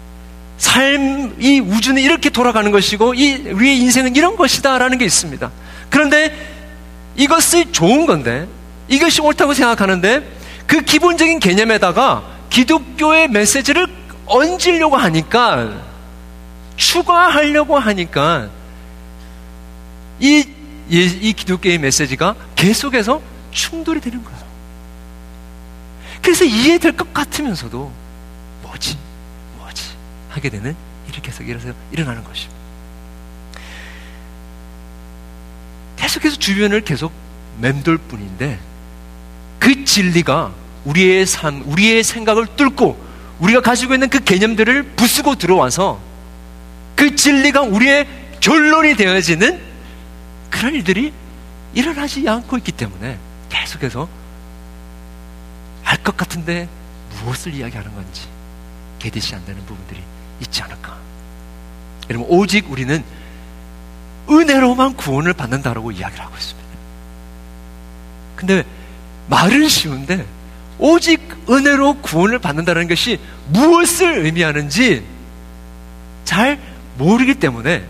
삶, 0.57 1.35
이 1.41 1.59
우주는 1.59 2.01
이렇게 2.01 2.31
돌아가는 2.31 2.71
것이고, 2.71 3.15
이, 3.15 3.49
우리의 3.49 3.79
인생은 3.79 4.15
이런 4.15 4.37
것이다라는 4.37 4.99
게 4.99 5.05
있습니다. 5.05 5.51
그런데 5.91 6.33
이것이 7.17 7.73
좋은 7.73 8.07
건데, 8.07 8.47
이것이 8.89 9.21
옳다고 9.21 9.53
생각하는데, 9.53 10.23
그 10.67 10.83
기본적인 10.83 11.41
개념에다가 11.41 12.23
기독교의 12.51 13.29
메시지를 13.29 13.89
얹으려고 14.27 14.97
하니까, 14.97 15.73
추가하려고 16.77 17.79
하니까, 17.79 18.49
이, 20.21 20.45
이 20.89 21.33
기독교의 21.33 21.79
메시지가 21.79 22.37
계속해서 22.55 23.21
충돌이 23.51 24.01
되는 24.01 24.23
거예요. 24.23 24.50
그래서 26.23 26.45
이해될 26.45 26.97
것 26.97 27.13
같으면서도, 27.13 27.91
뭐지? 28.63 28.99
뭐지? 29.59 29.85
하게 30.29 30.51
되는 30.51 30.77
일이 31.09 31.21
계속 31.21 31.49
일어서 31.49 31.73
일어나는 31.91 32.25
것입니다. 32.25 32.61
계속해서 35.97 36.37
주변을 36.37 36.81
계속 36.83 37.13
맴돌 37.61 37.99
뿐인데 37.99 38.59
그 39.59 39.85
진리가 39.85 40.53
우리의 40.85 41.27
삶, 41.27 41.63
우리의 41.67 42.03
생각을 42.03 42.47
뚫고 42.57 43.11
우리가 43.41 43.61
가지고 43.61 43.95
있는 43.95 44.09
그 44.09 44.21
개념들을 44.21 44.83
부수고 44.97 45.35
들어와서 45.35 46.01
그 46.97 47.15
진리가 47.17 47.63
우리의 47.63 48.07
결론이 48.41 48.97
되어지는 48.97 49.61
그런 50.51 50.75
일들이 50.75 51.13
일어나지 51.75 52.29
않고 52.29 52.57
있기 52.59 52.73
때문에 52.73 53.19
계속해서 53.49 54.09
알 55.91 55.97
것 56.05 56.17
같은데 56.17 56.69
무엇을 57.17 57.53
이야기하는 57.53 57.93
건지 57.93 58.29
개디시 59.01 59.35
안 59.35 59.45
되는 59.45 59.61
부분들이 59.67 60.01
있지 60.41 60.63
않을까. 60.63 60.97
여러분, 62.09 62.29
오직 62.31 62.71
우리는 62.71 63.03
은혜로만 64.29 64.95
구원을 64.97 65.33
받는다라고 65.33 65.91
이야기를 65.91 66.25
하고 66.25 66.37
있습니다. 66.37 66.69
근데 68.37 68.65
말은 69.29 69.69
쉬운데 69.69 70.25
오직 70.79 71.21
은혜로 71.51 72.01
구원을 72.03 72.39
받는다는 72.39 72.87
것이 72.87 73.19
무엇을 73.49 74.25
의미하는지 74.25 75.05
잘 76.25 76.61
모르기 76.99 77.35
때문에 77.35 77.85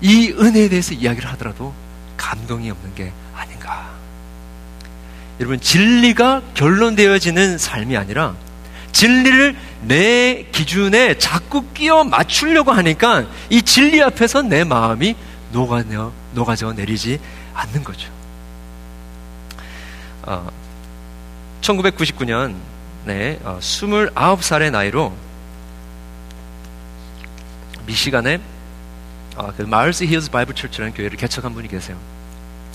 이 0.00 0.32
은혜에 0.32 0.68
대해서 0.68 0.94
이야기를 0.94 1.30
하더라도 1.32 1.72
감동이 2.16 2.70
없는 2.70 2.94
게. 2.96 3.12
여러분, 5.40 5.60
진리가 5.60 6.42
결론되어지는 6.54 7.58
삶이 7.58 7.96
아니라 7.96 8.34
진리를 8.92 9.56
내 9.82 10.46
기준에 10.52 11.18
자꾸 11.18 11.64
끼워 11.74 12.04
맞추려고 12.04 12.70
하니까 12.72 13.26
이 13.50 13.60
진리 13.60 14.02
앞에서 14.02 14.42
내 14.42 14.64
마음이 14.64 15.16
녹아져, 15.52 16.12
녹아져 16.32 16.72
내리지 16.72 17.20
않는 17.54 17.82
거죠. 17.84 18.10
어, 20.22 20.48
1999년, 21.60 22.54
네, 23.04 23.38
어, 23.42 23.58
29살의 23.60 24.70
나이로 24.70 25.12
미시간에 27.86 28.40
어, 29.36 29.52
그 29.56 29.62
Mars 29.62 30.04
Hills 30.04 30.30
Bible 30.30 30.54
Church라는 30.54 30.94
교회를 30.94 31.18
개척한 31.18 31.52
분이 31.52 31.68
계세요. 31.68 31.96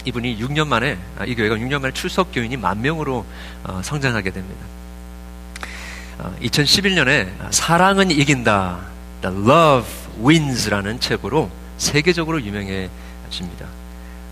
이분이 0.06 0.40
6년 0.40 0.68
만에, 0.68 0.98
아, 1.18 1.26
이 1.26 1.36
교회가 1.36 1.56
6년 1.56 1.82
만에 1.82 1.94
출석 1.94 2.32
교인이 2.34 2.56
만 2.58 2.82
명으로 2.82 3.26
어, 3.64 3.82
성장하게 3.84 4.32
됩니다. 4.32 4.66
2011년에 6.42 7.28
어, 7.40 7.48
사랑은 7.52 8.12
이긴다. 8.12 8.80
The 9.22 9.36
Love 9.36 9.90
Wins라는 10.24 11.00
책으로 11.00 11.50
세계적으로 11.78 12.42
유명해집니다. 12.42 13.66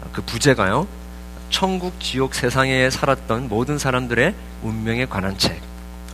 어, 0.01 0.09
그 0.11 0.21
부제가요. 0.21 0.87
천국, 1.49 1.99
지옥, 1.99 2.35
세상에 2.35 2.89
살았던 2.89 3.47
모든 3.47 3.77
사람들의 3.77 4.33
운명에 4.63 5.05
관한 5.05 5.37
책. 5.37 5.61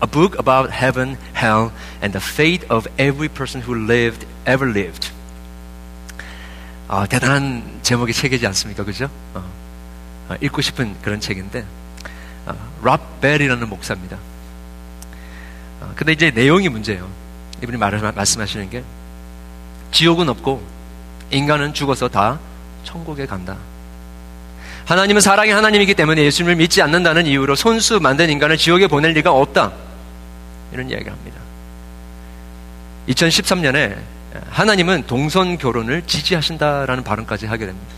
A 0.03 0.09
book 0.09 0.37
about 0.37 0.71
heaven, 0.71 1.17
hell, 1.35 1.71
and 2.03 2.11
the 2.11 2.21
fate 2.21 2.67
of 2.69 2.87
every 2.99 3.29
person 3.29 3.63
who 3.65 3.73
lived, 3.73 4.27
ever 4.45 4.69
lived. 4.69 5.11
아, 6.95 7.07
대단한 7.07 7.63
제목의 7.81 8.13
책이지 8.13 8.45
않습니까? 8.45 8.83
그죠? 8.83 9.09
어, 9.33 9.43
어, 10.29 10.35
읽고 10.39 10.61
싶은 10.61 10.95
그런 11.01 11.19
책인데, 11.19 11.65
어, 12.45 12.53
랍 12.83 13.19
벨이라는 13.19 13.67
목사입니다. 13.67 14.15
어, 15.81 15.91
근데 15.95 16.11
이제 16.11 16.29
내용이 16.29 16.69
문제예요. 16.69 17.09
이분이 17.63 17.79
말, 17.79 17.99
말씀하시는 17.99 18.69
게 18.69 18.83
지옥은 19.89 20.29
없고 20.29 20.63
인간은 21.31 21.73
죽어서 21.73 22.09
다 22.09 22.37
천국에 22.83 23.25
간다. 23.25 23.57
하나님은 24.85 25.19
사랑의 25.19 25.51
하나님이기 25.51 25.95
때문에 25.95 26.23
예수님을 26.25 26.57
믿지 26.57 26.83
않는다는 26.83 27.25
이유로 27.25 27.55
손수 27.55 28.01
만든 28.01 28.29
인간을 28.29 28.57
지옥에 28.57 28.85
보낼 28.85 29.13
리가 29.13 29.31
없다. 29.31 29.71
이런 30.71 30.91
이야기를 30.91 31.11
합니다. 31.11 31.39
2013년에 33.07 33.97
하나님은 34.49 35.03
동선 35.07 35.57
결혼을 35.57 36.03
지지하신다라는 36.05 37.03
발언까지 37.03 37.45
하게 37.45 37.67
됩니다. 37.67 37.93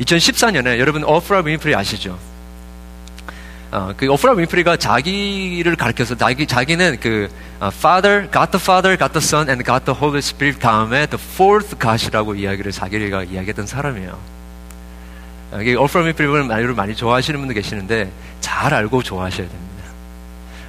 2014년에 0.00 0.78
여러분 0.78 1.04
어프라 1.04 1.40
윈프리 1.40 1.74
아시죠? 1.74 2.18
어, 3.70 3.92
그 3.96 4.06
오프라 4.06 4.34
윈프리가 4.34 4.76
자기를 4.76 5.74
가르쳐서 5.76 6.16
자기 6.16 6.46
자기는 6.46 6.98
그 7.00 7.28
어, 7.60 7.68
Father, 7.72 8.30
God 8.30 8.52
the 8.52 8.62
Father, 8.62 8.96
God 8.96 9.12
the 9.12 9.24
Son, 9.24 9.48
and 9.48 9.64
God 9.64 9.84
the 9.84 9.98
Holy 9.98 10.18
Spirit 10.18 10.60
다음에 10.60 11.06
the 11.06 11.20
fourth 11.20 11.76
God이라고 11.78 12.36
이야기를 12.36 12.72
자기가 12.72 13.24
이야기했던 13.24 13.66
사람이에요. 13.66 14.18
어, 15.52 15.60
이게 15.60 15.74
오프라 15.74 16.04
윈프리를 16.04 16.44
많이, 16.44 16.66
많이 16.66 16.94
좋아하시는 16.94 17.38
분도 17.38 17.54
계시는데 17.54 18.10
잘 18.40 18.72
알고 18.72 19.02
좋아하셔야 19.02 19.48
됩니다. 19.48 19.84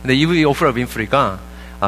근데 0.02 0.16
이 0.16 0.44
오프라 0.44 0.72
윈프리가 0.72 1.20
어, 1.28 1.40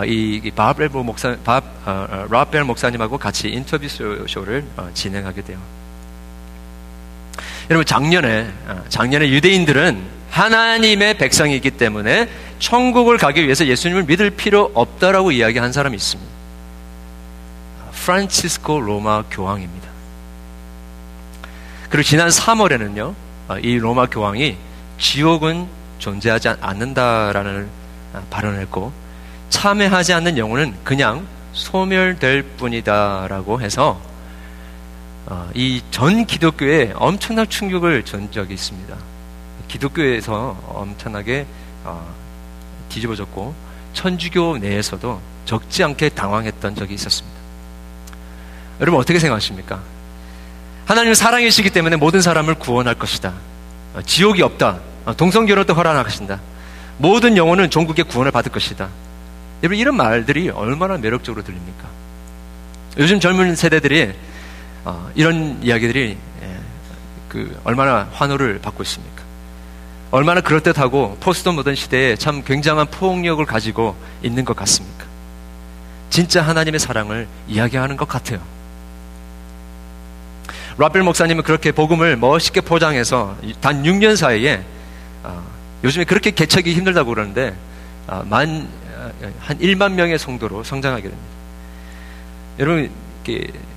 이, 0.05 0.41
이 0.43 0.51
바벨 0.51 0.89
목사, 0.89 1.35
밥, 1.43 1.63
어, 1.85 2.07
어, 2.09 2.27
라벨 2.29 2.63
목사님하고 2.63 3.17
같이 3.17 3.49
인터뷰 3.49 3.87
쇼를 3.87 4.65
어, 4.75 4.89
진행하게 4.93 5.41
돼요. 5.43 5.57
여러분 7.69 7.85
작년에 7.85 8.51
어, 8.67 8.83
작년에 8.89 9.29
유대인들은 9.29 10.17
하나님의 10.29 11.17
백성이기 11.17 11.71
때문에 11.71 12.29
천국을 12.59 13.17
가기 13.17 13.43
위해서 13.43 13.65
예수님을 13.65 14.03
믿을 14.03 14.31
필요 14.31 14.71
없다라고 14.73 15.31
이야기한 15.31 15.71
사람이 15.71 15.95
있습니다. 15.95 16.31
프란치스코 17.91 18.79
로마 18.81 19.23
교황입니다. 19.29 19.87
그리고 21.89 22.03
지난 22.03 22.29
3월에는요, 22.29 23.13
이 23.63 23.77
로마 23.77 24.05
교황이 24.07 24.57
지옥은 24.99 25.67
존재하지 25.99 26.49
않는다라는 26.61 27.67
발언을 28.29 28.59
했고, 28.61 28.91
참여하지 29.49 30.13
않는 30.13 30.37
영혼은 30.37 30.75
그냥 30.83 31.25
소멸될 31.53 32.43
뿐이다라고 32.57 33.61
해서 33.61 33.99
어, 35.25 35.49
이전 35.53 36.25
기독교에 36.25 36.93
엄청난 36.95 37.47
충격을 37.49 38.03
준 38.03 38.31
적이 38.31 38.53
있습니다. 38.53 38.95
기독교에서 39.67 40.57
엄청나게 40.67 41.45
어, 41.83 42.13
뒤집어졌고 42.89 43.53
천주교 43.93 44.59
내에서도 44.59 45.19
적지 45.45 45.83
않게 45.83 46.09
당황했던 46.09 46.75
적이 46.75 46.93
있었습니다. 46.93 47.37
여러분 48.79 48.99
어떻게 48.99 49.19
생각하십니까? 49.19 49.81
하나님은 50.85 51.15
사랑이시기 51.15 51.71
때문에 51.71 51.97
모든 51.97 52.21
사람을 52.21 52.55
구원할 52.55 52.95
것이다. 52.95 53.33
어, 53.95 54.01
지옥이 54.05 54.41
없다. 54.41 54.79
어, 55.05 55.15
동성결혼도 55.15 55.73
허락하신다. 55.73 56.39
모든 56.97 57.35
영혼은 57.35 57.69
종국의 57.69 58.05
구원을 58.05 58.31
받을 58.31 58.51
것이다. 58.51 58.89
여러분 59.63 59.77
이런 59.77 59.95
말들이 59.95 60.49
얼마나 60.49 60.97
매력적으로 60.97 61.43
들립니까? 61.43 61.87
요즘 62.97 63.19
젊은 63.19 63.55
세대들이 63.55 64.13
어, 64.85 65.11
이런 65.15 65.61
이야기들이 65.61 66.17
예, 66.41 66.57
그 67.27 67.59
얼마나 67.63 68.07
환호를 68.13 68.59
받고 68.59 68.83
있습니까? 68.83 69.23
얼마나 70.11 70.41
그럴듯하고 70.41 71.17
포스트 71.19 71.49
모던 71.49 71.75
시대에 71.75 72.15
참 72.15 72.43
굉장한 72.43 72.87
포용력을 72.87 73.43
가지고 73.45 73.95
있는 74.23 74.45
것 74.45 74.55
같습니까? 74.55 75.05
진짜 76.09 76.41
하나님의 76.41 76.79
사랑을 76.79 77.27
이야기하는 77.47 77.97
것 77.97 78.07
같아요. 78.07 78.39
라벨 80.77 81.03
목사님은 81.03 81.43
그렇게 81.43 81.71
복음을 81.71 82.15
멋있게 82.17 82.61
포장해서 82.61 83.35
단 83.59 83.83
6년 83.83 84.15
사이에 84.15 84.63
어, 85.23 85.43
요즘에 85.83 86.05
그렇게 86.05 86.31
개척이 86.31 86.73
힘들다고 86.73 87.09
그러는데 87.09 87.55
어, 88.07 88.23
만, 88.25 88.67
어, 88.85 88.86
한 89.39 89.57
1만 89.59 89.93
명의 89.93 90.17
성도로 90.19 90.63
성장하게 90.63 91.09
됩니다. 91.09 91.27
여러분 92.59 92.89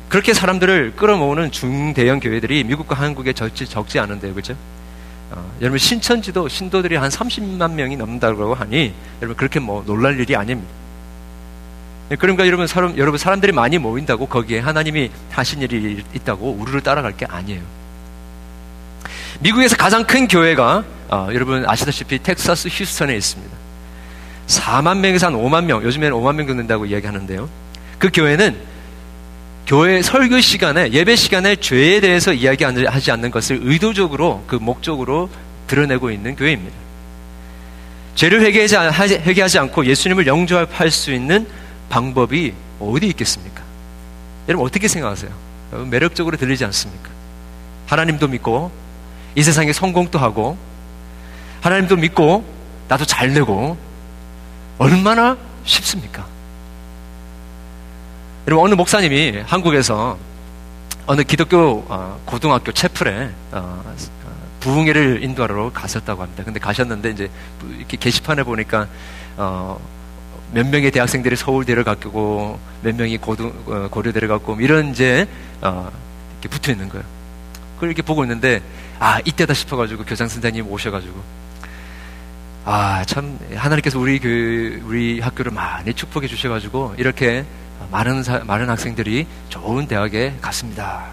그렇게 0.09 0.35
사람들을 0.35 0.95
끌어모으는 0.97 1.53
중대형 1.53 2.21
교회들이 2.21 2.65
미국과 2.65 2.97
한국에 2.97 3.33
적지, 3.33 3.67
적지 3.67 3.99
않은데요, 3.99 4.35
그죠? 4.35 4.57
어, 5.31 5.49
여러분 5.61 5.79
신천지도 5.79 6.49
신도들이 6.49 6.97
한 6.97 7.09
30만 7.09 7.73
명이 7.73 7.97
넘는다고 7.97 8.55
하니 8.55 8.93
여러분 9.23 9.37
그렇게 9.37 9.61
뭐 9.61 9.85
놀랄 9.87 10.19
일이 10.19 10.35
아닙니다. 10.35 10.73
네, 12.09 12.17
그러니까 12.17 12.45
여러분 12.49 12.67
사람 12.67 12.99
여러분 12.99 13.19
사람들이 13.19 13.53
많이 13.53 13.79
모인다고 13.79 14.27
거기에 14.27 14.59
하나님이 14.59 15.13
하신 15.31 15.63
일이 15.63 16.03
있다고 16.13 16.55
우르르 16.55 16.81
따라갈 16.81 17.17
게 17.17 17.27
아니에요. 17.27 17.63
미국에서 19.39 19.77
가장 19.77 20.05
큰 20.05 20.27
교회가 20.27 20.85
어, 21.09 21.29
여러분 21.33 21.65
아시다시피 21.69 22.19
텍사스 22.19 22.69
휴스턴에 22.69 23.15
있습니다. 23.17 23.60
4만 24.51 24.99
명에서 24.99 25.29
한 25.29 25.35
5만 25.35 25.65
명, 25.65 25.83
요즘에는 25.83 26.17
5만 26.17 26.35
명 26.35 26.47
듣는다고 26.47 26.87
이야기하는데요. 26.87 27.49
그 27.99 28.11
교회는 28.13 28.57
교회 29.67 30.03
설교 30.03 30.41
시간에, 30.41 30.91
예배 30.93 31.15
시간에 31.17 31.57
죄에 31.57 32.01
대해서 32.01 32.33
이야기하지 32.33 33.13
않는 33.13 33.31
것을 33.31 33.61
의도적으로 33.63 34.43
그 34.47 34.57
목적으로 34.57 35.31
드러내고 35.69 36.11
있는 36.11 36.35
교회입니다. 36.35 36.77
죄를 38.17 38.43
회개하지, 38.43 38.77
회개하지 39.15 39.59
않고 39.61 39.87
예수님을 39.87 40.27
영접할 40.27 40.91
수 40.91 41.13
있는 41.13 41.47
방법이 41.89 42.53
어디 42.81 43.07
있겠습니까? 43.07 43.63
여러분 44.49 44.67
어떻게 44.67 44.89
생각하세요? 44.89 45.31
매력적으로 45.89 46.37
들리지 46.37 46.65
않습니까? 46.65 47.09
하나님도 47.87 48.27
믿고 48.29 48.73
이 49.37 49.43
세상에 49.43 49.73
성공도 49.73 50.19
하고 50.19 50.59
하나님도 51.61 51.97
믿고 51.97 52.45
나도 52.89 53.05
잘 53.05 53.33
되고 53.33 53.77
얼마나 54.81 55.37
쉽습니까? 55.65 56.27
여러분 58.47 58.65
어느 58.65 58.75
목사님이 58.75 59.43
한국에서 59.45 60.19
어느 61.07 61.23
기독교 61.23 61.85
어, 61.87 62.19
고등학교 62.25 62.73
채플에 62.73 63.31
어, 63.53 63.95
부흥회를 64.61 65.23
인도하러 65.23 65.71
갔었다고 65.75 66.23
합니다. 66.23 66.45
근데 66.45 66.59
가셨는데 66.59 67.11
이제 67.11 67.31
이렇게 67.77 67.99
게시판에 67.99 68.43
보니까 68.43 68.89
어, 69.37 69.79
몇 70.53 70.67
명의 70.67 70.91
대학생들이 70.91 71.37
서울대를 71.37 71.85
갔고 71.85 72.59
몇 72.81 72.95
명이 72.97 73.19
고등 73.19 73.53
고려대를 73.91 74.29
갔고 74.29 74.55
뭐 74.55 74.63
이런 74.63 74.93
이제 74.93 75.29
이렇게 75.61 76.49
붙어 76.49 76.73
있는 76.73 76.89
거예요. 76.89 77.05
그걸 77.75 77.91
이렇게 77.91 78.01
보고 78.01 78.25
있는데 78.25 78.63
아 78.99 79.21
이때다 79.27 79.53
싶어가지고 79.53 80.05
교장 80.05 80.27
선생님 80.27 80.67
오셔가지고 80.67 81.23
아, 82.65 83.03
참, 83.07 83.39
하나님께서 83.55 83.99
우리 83.99 84.19
그, 84.19 84.83
우리 84.85 85.21
학교를 85.21 85.51
많이 85.51 85.95
축복해 85.95 86.27
주셔가지고, 86.27 86.95
이렇게 86.99 87.45
많은, 87.91 88.23
사, 88.23 88.41
많은 88.45 88.69
학생들이 88.69 89.27
좋은 89.49 89.87
대학에 89.87 90.35
갔습니다. 90.43 91.07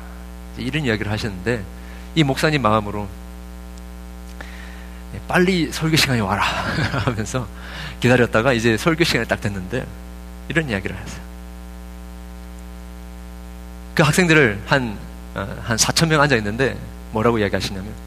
이런 0.58 0.84
이야기를 0.84 1.10
하셨는데, 1.10 1.64
이 2.16 2.24
목사님 2.24 2.62
마음으로, 2.62 3.08
빨리 5.28 5.72
설교 5.72 5.96
시간이 5.96 6.20
와라. 6.20 6.44
하면서 7.06 7.48
기다렸다가 8.02 8.52
이제 8.52 8.76
설교 8.76 9.06
시간이 9.06 9.28
딱 9.28 9.40
됐는데, 9.40 9.86
이런 10.50 10.70
이야기를 10.70 10.98
하세요. 10.98 11.22
그 13.96 14.04
학생들을 14.04 14.64
한, 14.66 14.98
어, 15.34 15.48
한 15.64 15.78
4천 15.78 16.10
명 16.10 16.22
앉아 16.22 16.36
있는데, 16.36 16.78
뭐라고 17.14 17.40
이야기하시냐면, 17.40 18.07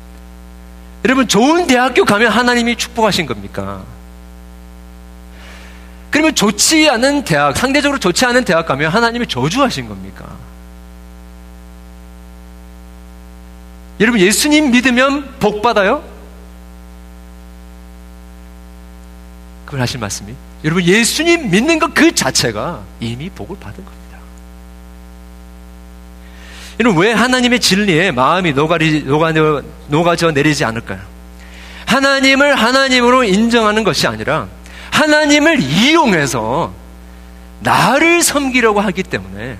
여러분, 1.05 1.27
좋은 1.29 1.67
대학교 1.67 2.05
가면 2.05 2.31
하나님이 2.31 2.77
축복하신 2.77 3.27
겁니까? 3.27 3.83
그러면 6.11 6.35
좋지 6.35 6.91
않은 6.91 7.25
대학, 7.25 7.57
상대적으로 7.57 7.99
좋지 7.99 8.25
않은 8.27 8.45
대학 8.45 8.67
가면 8.67 8.91
하나님이 8.91 9.27
저주하신 9.27 9.89
겁니까? 9.89 10.27
여러분, 14.01 14.21
예수님 14.21 14.71
믿으면 14.73 15.39
복 15.39 15.63
받아요? 15.63 16.03
그걸 19.65 19.81
하신 19.83 20.01
말씀이? 20.01 20.35
여러분, 20.65 20.83
예수님 20.85 21.51
믿는 21.51 21.79
것 21.79 21.95
그 21.95 22.15
자체가 22.15 22.83
이미 22.99 23.31
복을 23.31 23.57
받은 23.61 23.85
겁니다. 23.85 24.00
이는 26.81 26.97
왜 26.97 27.13
하나님의 27.13 27.61
진리에 27.61 28.11
마음이 28.11 28.55
녹아리, 28.55 29.03
녹아져, 29.03 29.63
녹아져 29.89 30.31
내리지 30.31 30.65
않을까요? 30.65 30.99
하나님을 31.85 32.55
하나님으로 32.57 33.25
인정하는 33.25 33.85
것이 33.85 34.07
아니라 34.07 34.49
하나님을 34.91 35.61
이용해서 35.61 36.73
나를 37.61 38.23
섬기려고 38.23 38.81
하기 38.81 39.03
때문에 39.03 39.59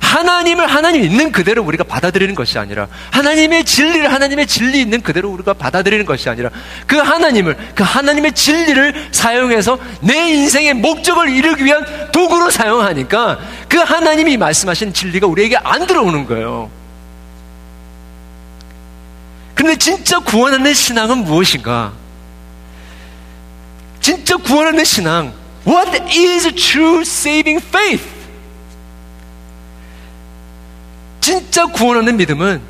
하나님을 0.00 0.66
하나님 0.66 1.02
있는 1.02 1.32
그대로 1.32 1.62
우리가 1.62 1.84
받아들이는 1.84 2.34
것이 2.34 2.58
아니라 2.58 2.86
하나님의 3.10 3.64
진리를 3.64 4.12
하나님의 4.12 4.46
진리 4.46 4.80
있는 4.80 5.02
그대로 5.02 5.30
우리가 5.30 5.54
받아들이는 5.54 6.06
것이 6.06 6.28
아니라 6.28 6.50
그 6.86 6.96
하나님을 6.96 7.56
그 7.74 7.82
하나님의 7.82 8.32
진리를 8.32 9.08
사용해서 9.12 9.78
내 10.00 10.28
인생의 10.30 10.74
목적을 10.74 11.28
이루기 11.28 11.64
위한 11.64 11.84
도구로 12.12 12.50
사용하니까 12.50 13.38
그 13.68 13.78
하나님이 13.78 14.36
말씀하신 14.36 14.92
진리가 14.92 15.26
우리에게 15.26 15.56
안 15.56 15.86
들어오는 15.86 16.26
거예요. 16.26 16.70
그런데 19.54 19.78
진짜 19.78 20.18
구원하는 20.18 20.74
신앙은 20.74 21.24
무엇인가? 21.24 21.92
진짜 24.00 24.36
구원하는 24.36 24.84
신앙. 24.84 25.32
What 25.66 25.90
is 26.16 26.54
true 26.54 27.00
saving 27.00 27.64
faith? 27.66 28.15
진짜 31.26 31.66
구원하는 31.66 32.18
믿음은 32.18 32.62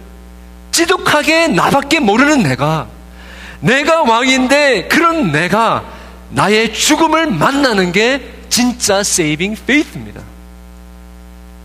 지독하게 0.73 1.49
나밖에 1.49 2.01
모르는 2.01 2.42
내가 2.42 2.88
내가 3.61 4.03
왕인데 4.03 4.88
그런 4.88 5.31
내가 5.31 5.85
나의 6.31 6.73
죽음을 6.73 7.27
만나는 7.33 7.92
게 7.92 8.23
진짜 8.49 9.03
세이빙 9.03 9.57
페이스입니다. 9.66 10.23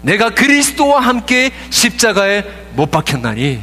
내가 0.01 0.32
그리스도와 0.32 0.99
함께 0.99 1.51
십자가에 1.69 2.43
못 2.73 2.91
박혔나니 2.91 3.62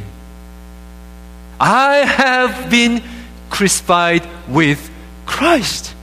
I 1.59 1.97
have 2.07 2.69
been 2.71 3.03
crucified 3.51 4.27
with 4.51 4.89
Christ. 5.27 5.93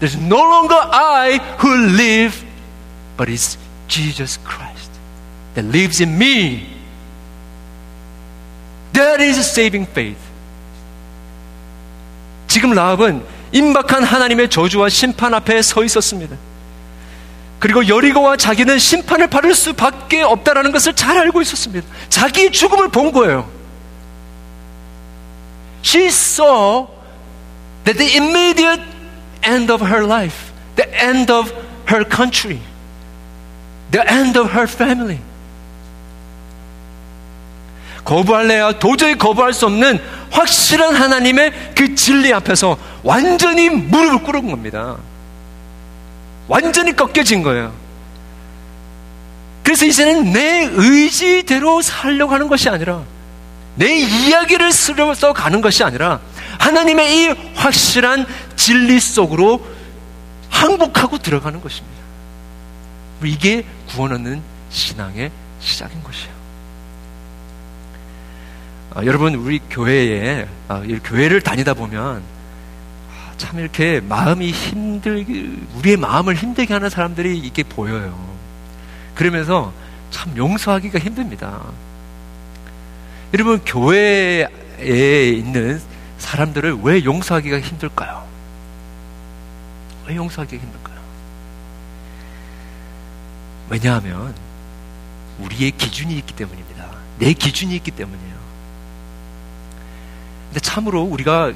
There's 0.00 0.18
no 0.18 0.38
longer 0.38 0.80
I 0.80 1.40
who 1.62 1.74
live, 1.94 2.42
but 3.18 3.28
it's 3.28 3.58
Jesus 3.86 4.40
Christ. 4.42 4.65
That 5.56 5.66
lives 5.66 6.00
in 6.00 6.16
me. 6.16 6.66
That 8.92 9.20
is 9.20 9.38
saving 9.40 9.90
faith. 9.90 10.20
지금 12.46 12.72
라합은 12.72 13.24
임박한 13.52 14.04
하나님의 14.04 14.48
저주와 14.50 14.88
심판 14.88 15.34
앞에 15.34 15.60
서 15.62 15.82
있었습니다. 15.82 16.36
그리고 17.58 17.88
여리고와 17.88 18.36
자기는 18.36 18.78
심판을 18.78 19.28
받을 19.28 19.54
수밖에 19.54 20.22
없다라는 20.22 20.72
것을 20.72 20.94
잘 20.94 21.16
알고 21.18 21.40
있었습니다. 21.42 21.86
자기의 22.10 22.52
죽음을 22.52 22.88
본 22.88 23.12
거예요. 23.12 23.50
She 25.82 26.08
saw 26.08 26.86
that 27.84 27.98
the 27.98 28.16
immediate 28.16 28.82
end 29.42 29.72
of 29.72 29.84
her 29.84 30.04
life, 30.04 30.52
the 30.76 30.88
end 30.92 31.32
of 31.32 31.52
her 31.88 32.04
country, 32.06 32.60
the 33.90 34.04
end 34.06 34.38
of 34.38 34.52
her 34.52 34.68
family. 34.68 35.20
거부할래야 38.06 38.78
도저히 38.78 39.16
거부할 39.16 39.52
수 39.52 39.66
없는 39.66 40.00
확실한 40.30 40.94
하나님의 40.94 41.52
그 41.74 41.94
진리 41.94 42.32
앞에서 42.32 42.78
완전히 43.02 43.68
무릎을 43.68 44.22
꿇은 44.22 44.50
겁니다. 44.50 44.96
완전히 46.48 46.94
꺾여진 46.94 47.42
거예요. 47.42 47.74
그래서 49.62 49.84
이제는 49.84 50.32
내 50.32 50.70
의지대로 50.72 51.82
살려고 51.82 52.32
하는 52.32 52.48
것이 52.48 52.68
아니라 52.68 53.02
내 53.74 53.98
이야기를 53.98 54.72
쓰려서 54.72 55.32
가는 55.32 55.60
것이 55.60 55.82
아니라 55.82 56.20
하나님의 56.58 57.16
이 57.16 57.28
확실한 57.56 58.26
진리 58.54 59.00
속으로 59.00 59.66
항복하고 60.48 61.18
들어가는 61.18 61.60
것입니다. 61.60 61.96
이게 63.24 63.64
구원 63.88 64.12
얻는 64.12 64.40
신앙의 64.70 65.30
시작인 65.60 66.02
것이에요. 66.02 66.35
아, 68.96 69.04
여러분 69.04 69.34
우리 69.34 69.60
교회에 69.68 70.48
아, 70.68 70.80
교회를 71.04 71.42
다니다 71.42 71.74
보면 71.74 72.22
아, 73.10 73.32
참 73.36 73.58
이렇게 73.58 74.00
마음이 74.00 74.50
힘들 74.50 75.26
우리의 75.76 75.98
마음을 75.98 76.34
힘들게 76.34 76.72
하는 76.72 76.88
사람들이 76.88 77.36
이렇게 77.36 77.62
보여요. 77.62 78.18
그러면서 79.14 79.70
참 80.10 80.34
용서하기가 80.34 80.98
힘듭니다. 80.98 81.60
여러분 83.34 83.60
교회에 83.66 85.28
있는 85.28 85.78
사람들을 86.16 86.78
왜 86.80 87.04
용서하기가 87.04 87.60
힘들까요? 87.60 88.26
왜 90.06 90.16
용서하기가 90.16 90.62
힘들까요? 90.62 90.96
왜냐하면 93.68 94.34
우리의 95.38 95.72
기준이 95.72 96.16
있기 96.16 96.34
때문입니다. 96.34 96.86
내 97.18 97.34
기준이 97.34 97.76
있기 97.76 97.90
때문이에요. 97.90 98.35
근데 100.48 100.60
참으로 100.60 101.02
우리가 101.02 101.52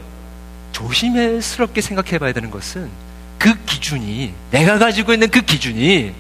조심스럽게 0.73 1.81
생각해 1.81 2.19
봐야 2.19 2.33
되는 2.33 2.51
것은 2.51 2.91
그 3.39 3.55
기준이, 3.65 4.35
내가 4.51 4.79
가지고 4.79 5.13
있는 5.15 5.29
그 5.31 5.41
기준이 5.41 6.15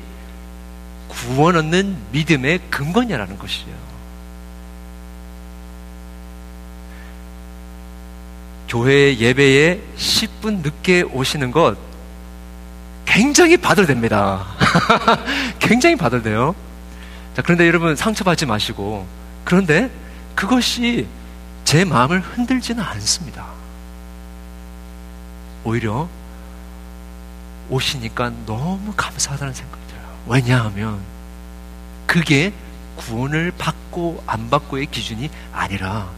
구원 1.08 1.56
얻는 1.56 1.96
믿음의 2.12 2.60
근거냐라는 2.70 3.38
것이에요. 3.38 3.90
교회 8.68 9.16
예배에 9.16 9.80
10분 9.96 10.62
늦게 10.62 11.02
오시는 11.02 11.50
것 11.50 11.76
굉장히 13.04 13.56
바들됩니다. 13.56 14.46
굉장히 15.58 15.96
바들돼요. 15.96 16.54
자, 17.34 17.42
그런데 17.42 17.66
여러분 17.66 17.96
상처받지 17.96 18.46
마시고 18.46 19.06
그런데 19.44 19.90
그것이 20.36 21.08
제 21.70 21.84
마음을 21.84 22.20
흔들지는 22.20 22.82
않습니다. 22.82 23.46
오히려 25.62 26.08
오시니까 27.68 28.32
너무 28.44 28.92
감사하다는 28.96 29.54
생각이 29.54 29.80
들어요. 29.86 30.18
왜냐하면 30.26 30.98
그게 32.08 32.52
구원을 32.96 33.52
받고 33.56 34.20
안 34.26 34.50
받고의 34.50 34.86
기준이 34.86 35.30
아니라 35.52 36.10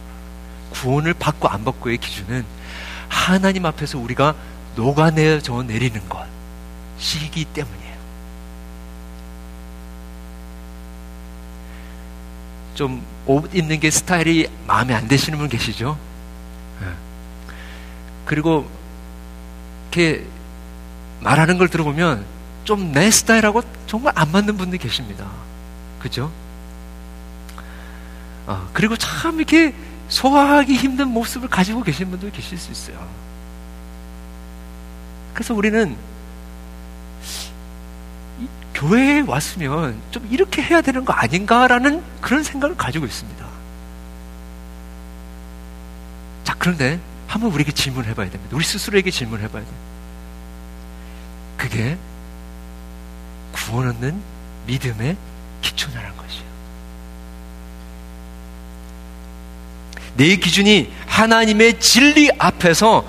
구원을 0.71 1.13
받고 1.13 1.47
안 1.47 1.63
받고의 1.63 1.99
기준은 1.99 2.43
하나님 3.07 3.67
앞에서 3.67 3.99
우리가 3.99 4.33
녹아내져 4.75 5.61
내리는 5.61 6.01
것이기 6.97 7.45
때문이에요. 7.45 7.93
좀 12.73 13.12
옷 13.25 13.53
입는 13.55 13.79
게 13.79 13.89
스타일이 13.89 14.49
마음에 14.67 14.93
안 14.93 15.07
드시는 15.07 15.39
분 15.39 15.47
계시죠? 15.49 15.97
예. 16.81 16.87
그리고 18.25 18.69
이렇게 19.91 20.25
말하는 21.21 21.57
걸 21.57 21.69
들어보면 21.69 22.25
좀 22.63 22.91
내 22.93 23.11
스타일하고 23.11 23.61
정말 23.87 24.13
안 24.15 24.31
맞는 24.31 24.57
분들 24.57 24.77
계십니다. 24.77 25.25
그죠? 25.99 26.31
아, 28.45 28.67
그리고 28.73 28.95
참 28.97 29.37
이렇게 29.37 29.73
소화하기 30.09 30.73
힘든 30.75 31.07
모습을 31.09 31.49
가지고 31.49 31.83
계신 31.83 32.09
분도 32.09 32.29
계실 32.31 32.57
수 32.57 32.71
있어요. 32.71 33.05
그래서 35.33 35.53
우리는 35.53 35.95
교회에 38.73 39.21
왔으면 39.21 39.99
좀 40.11 40.27
이렇게 40.31 40.61
해야 40.61 40.81
되는 40.81 41.05
거 41.05 41.13
아닌가라는 41.13 42.03
그런 42.21 42.43
생각을 42.43 42.75
가지고 42.75 43.05
있습니다. 43.05 43.45
자, 46.43 46.55
그런데 46.57 46.99
한번 47.27 47.51
우리에게 47.51 47.71
질문을 47.71 48.09
해봐야 48.09 48.29
됩니다. 48.29 48.55
우리 48.55 48.63
스스로에게 48.63 49.11
질문을 49.11 49.43
해봐야 49.45 49.63
돼요. 49.63 49.73
그게 51.57 51.97
구원 53.51 53.87
얻는 53.89 54.19
믿음의 54.67 55.15
기초냐는 55.61 56.09
것이에요. 56.17 56.43
내 60.15 60.35
기준이 60.35 60.91
하나님의 61.07 61.79
진리 61.79 62.29
앞에서 62.37 63.05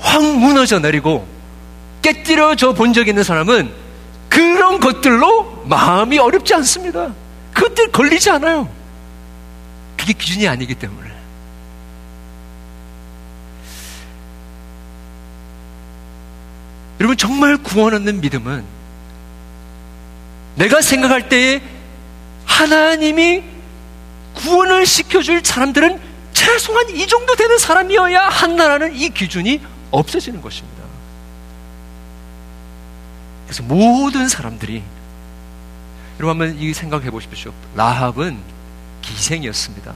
확 0.00 0.22
무너져 0.22 0.78
내리고 0.78 1.26
깨뜨려져 2.00 2.72
본 2.72 2.92
적 2.92 3.06
있는 3.08 3.22
사람은 3.22 3.81
그런 4.62 4.78
것들로 4.78 5.64
마음이 5.64 6.20
어렵지 6.20 6.54
않습니다. 6.54 7.12
그것들 7.52 7.90
걸리지 7.90 8.30
않아요. 8.30 8.68
그게 9.96 10.12
기준이 10.12 10.46
아니기 10.46 10.76
때문에. 10.76 11.10
여러분, 17.00 17.16
정말 17.16 17.56
구원 17.56 17.94
얻는 17.94 18.20
믿음은 18.20 18.64
내가 20.54 20.80
생각할 20.80 21.28
때에 21.28 21.60
하나님이 22.44 23.42
구원을 24.34 24.86
시켜줄 24.86 25.42
사람들은 25.44 26.00
최소한 26.32 26.88
이 26.90 27.04
정도 27.08 27.34
되는 27.34 27.58
사람이어야 27.58 28.28
한다라는 28.28 28.94
이 28.94 29.08
기준이 29.08 29.60
없어지는 29.90 30.40
것입니다. 30.40 30.81
그래서 33.52 33.62
모든 33.64 34.30
사람들이 34.30 34.82
여러분 36.18 36.40
한번 36.40 36.58
이 36.58 36.72
생각해 36.72 37.10
보십시오. 37.10 37.52
라합은 37.74 38.38
기생이었습니다. 39.02 39.92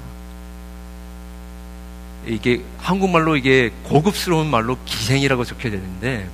이게 2.26 2.62
한국말로 2.76 3.34
이게 3.34 3.72
고급스러운 3.84 4.50
말로 4.50 4.76
기생이라고 4.84 5.44
적혀 5.44 5.70
되는데 5.70 6.28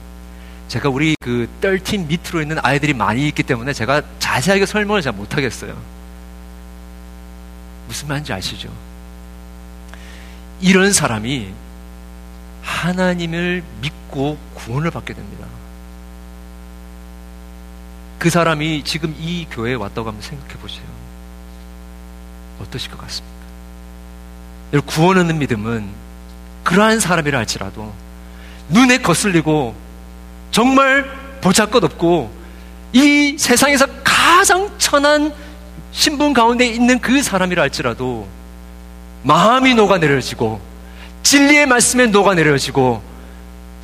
제가 0.66 0.88
우리 0.88 1.14
그 1.20 1.48
떨팀 1.60 2.08
밑으로 2.08 2.42
있는 2.42 2.58
아이들이 2.60 2.92
많이 2.92 3.28
있기 3.28 3.44
때문에 3.44 3.72
제가 3.72 4.02
자세하게 4.18 4.66
설명을 4.66 5.00
잘 5.00 5.12
못하겠어요. 5.12 5.80
무슨 7.86 8.08
말인지 8.08 8.32
아시죠? 8.32 8.68
이런 10.60 10.92
사람이 10.92 11.52
하나님을 12.62 13.62
믿고 13.80 14.38
구원을 14.54 14.90
받게 14.90 15.14
됩니다. 15.14 15.46
그 18.22 18.30
사람이 18.30 18.84
지금 18.84 19.12
이 19.18 19.48
교회에 19.50 19.74
왔다고 19.74 20.06
한번 20.06 20.22
생각해 20.22 20.52
보세요. 20.60 20.84
어떠실 22.60 22.92
것 22.92 23.00
같습니까? 23.00 23.36
구원 24.86 25.18
얻는 25.18 25.40
믿음은 25.40 25.88
그러한 26.62 27.00
사람이라 27.00 27.36
할지라도 27.36 27.92
눈에 28.68 28.98
거슬리고 28.98 29.74
정말 30.52 31.10
보잘것 31.40 31.82
없고 31.82 32.32
이 32.92 33.34
세상에서 33.36 33.88
가장 34.04 34.70
천한 34.78 35.34
신분 35.90 36.32
가운데 36.32 36.64
있는 36.64 37.00
그 37.00 37.24
사람이라 37.24 37.60
할지라도 37.60 38.28
마음이 39.24 39.74
녹아내려지고 39.74 40.60
진리의 41.24 41.66
말씀에 41.66 42.06
녹아내려지고 42.06 43.02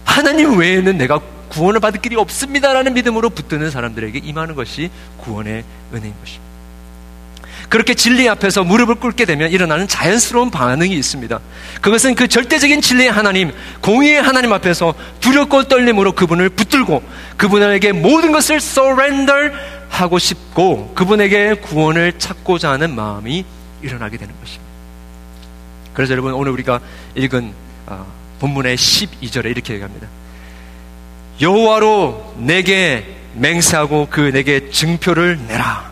하나님 0.05 0.57
외에는 0.57 0.97
내가 0.97 1.21
구원을 1.49 1.81
받을 1.81 2.01
길이 2.01 2.17
없습니다라는 2.17 2.95
믿음으로 2.95 3.31
붙드는 3.31 3.71
사람들에게 3.71 4.21
임하는 4.23 4.55
것이 4.55 4.91
구원의 5.19 5.65
은혜인 5.93 6.15
것입니다. 6.21 6.49
그렇게 7.69 7.95
진리 7.95 8.29
앞에서 8.29 8.65
무릎을 8.65 8.95
꿇게 8.95 9.25
되면 9.27 9.51
일어나는 9.51 9.89
자연스러운 9.89 10.51
반응이 10.51 10.95
있습니다. 10.95 11.39
그것은 11.83 12.15
그 12.15 12.27
절대적인 12.27 12.81
진리의 12.81 13.11
하나님, 13.11 13.53
공의의 13.83 14.23
하나님 14.23 14.53
앞에서 14.53 14.95
두렵고 15.21 15.65
떨림으로 15.65 16.13
그분을 16.13 16.49
붙들고 16.49 17.03
그분에게 17.37 17.93
모든 17.93 18.33
것을 18.33 18.57
surrender 18.57 19.53
하고 19.91 20.19
싶고 20.19 20.95
그분에게 20.95 21.55
구원을 21.57 22.19
찾고자 22.19 22.71
하는 22.71 22.95
마음이 22.95 23.45
일어나게 23.83 24.17
되는 24.17 24.35
것입니다. 24.41 24.69
그래서 25.93 26.13
여러분 26.13 26.33
오늘 26.33 26.53
우리가 26.53 26.81
읽은 27.17 27.53
어, 27.87 28.07
본문의 28.41 28.77
12절에 28.77 29.47
이렇게 29.47 29.75
얘기합니다. 29.75 30.07
여호와로 31.41 32.35
내게 32.39 33.17
맹세하고 33.35 34.09
그 34.11 34.33
내게 34.33 34.71
증표를 34.71 35.39
내라. 35.47 35.89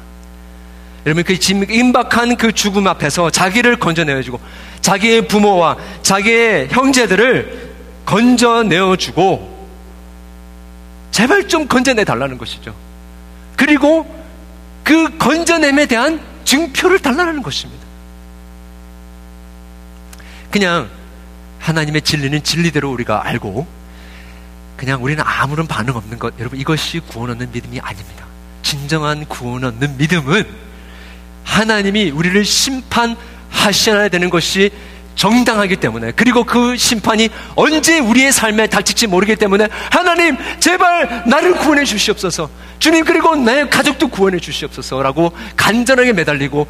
여러분 1.07 1.23
그 1.23 1.35
임박한 1.35 2.37
그 2.37 2.53
죽음 2.53 2.89
앞에서 2.89 3.31
자기를 3.31 3.79
건져내어주고 3.79 4.41
자기의 4.81 5.29
부모와 5.29 5.77
자기의 6.03 6.69
형제들을 6.71 7.75
건져내어주고 8.05 9.57
제발 11.13 11.49
좀 11.49 11.69
건져내 11.69 12.05
달라는 12.05 12.39
것이죠. 12.39 12.75
그리고 13.57 14.07
그 14.83 15.17
건져냄에 15.17 15.87
대한 15.87 16.21
증표를 16.45 16.99
달라는 16.99 17.43
것입니다. 17.43 17.85
그냥 20.51 20.89
하나님의 21.59 22.03
진리는 22.03 22.43
진리대로 22.43 22.91
우리가 22.91 23.27
알고 23.27 23.67
그냥 24.77 25.03
우리는 25.03 25.23
아무런 25.27 25.67
반응 25.67 25.97
없는 25.97 26.19
것. 26.19 26.35
여러분 26.39 26.59
이것이 26.61 27.01
구원 27.01 27.31
얻는 27.31 27.51
믿음이 27.53 27.81
아닙니다. 27.81 28.27
진정한 28.63 29.25
구원 29.27 29.65
얻는 29.65 29.97
믿음은 29.97 30.45
하나님이 31.45 32.11
우리를 32.11 32.45
심판하셔야 32.45 34.09
되는 34.09 34.29
것이 34.29 34.71
정당하기 35.15 35.77
때문에 35.77 36.13
그리고 36.15 36.45
그 36.45 36.77
심판이 36.77 37.31
언제 37.55 37.99
우리의 37.99 38.33
삶에 38.33 38.67
닥칠지 38.67 39.07
모르기 39.07 39.35
때문에 39.37 39.69
하나님 39.91 40.37
제발 40.61 41.25
나를 41.27 41.55
구원해 41.55 41.85
주시옵소서 41.85 42.51
주님 42.79 43.05
그리고 43.05 43.35
내 43.35 43.67
가족도 43.67 44.09
구원해 44.09 44.39
주시옵소서라고 44.39 45.33
간절하게 45.57 46.13
매달리고 46.13 46.67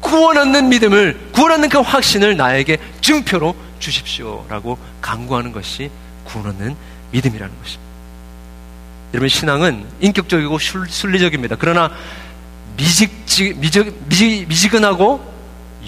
구원 0.00 0.38
얻는 0.38 0.70
믿음을 0.70 1.28
구원 1.32 1.52
얻는 1.52 1.68
그 1.68 1.80
확신을 1.80 2.36
나에게 2.36 2.78
증표로 3.02 3.54
주십시오라고 3.78 4.78
강구하는 5.02 5.52
것이 5.52 5.90
구원 6.24 6.48
얻는 6.48 6.74
믿음이라는 7.12 7.54
것입니다. 7.62 7.92
여러분 9.14 9.28
신앙은 9.28 9.84
인격적이고 10.00 10.58
순리적입니다. 10.58 11.56
그러나 11.58 11.90
미직, 12.76 13.10
미직, 13.58 13.96
미직, 14.08 14.48
미지근하고 14.48 15.32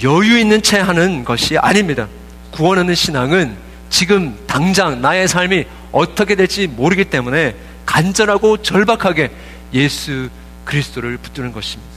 여유 0.03 0.39
있는 0.39 0.61
채 0.63 0.79
하는 0.79 1.25
것이 1.25 1.57
아닙니다. 1.59 2.09
구원하는 2.51 2.95
신앙은 2.95 3.57
지금 3.91 4.37
당장 4.47 5.01
나의 5.01 5.27
삶이 5.29 5.65
어떻게 5.93 6.35
될지 6.35 6.67
모르기 6.67 7.05
때문에 7.05 7.57
간절하고 7.87 8.59
절박하게 8.59 9.31
예수 9.73 10.29
그리스도를 10.65 11.17
붙드는 11.19 11.53
것입니다. 11.53 11.93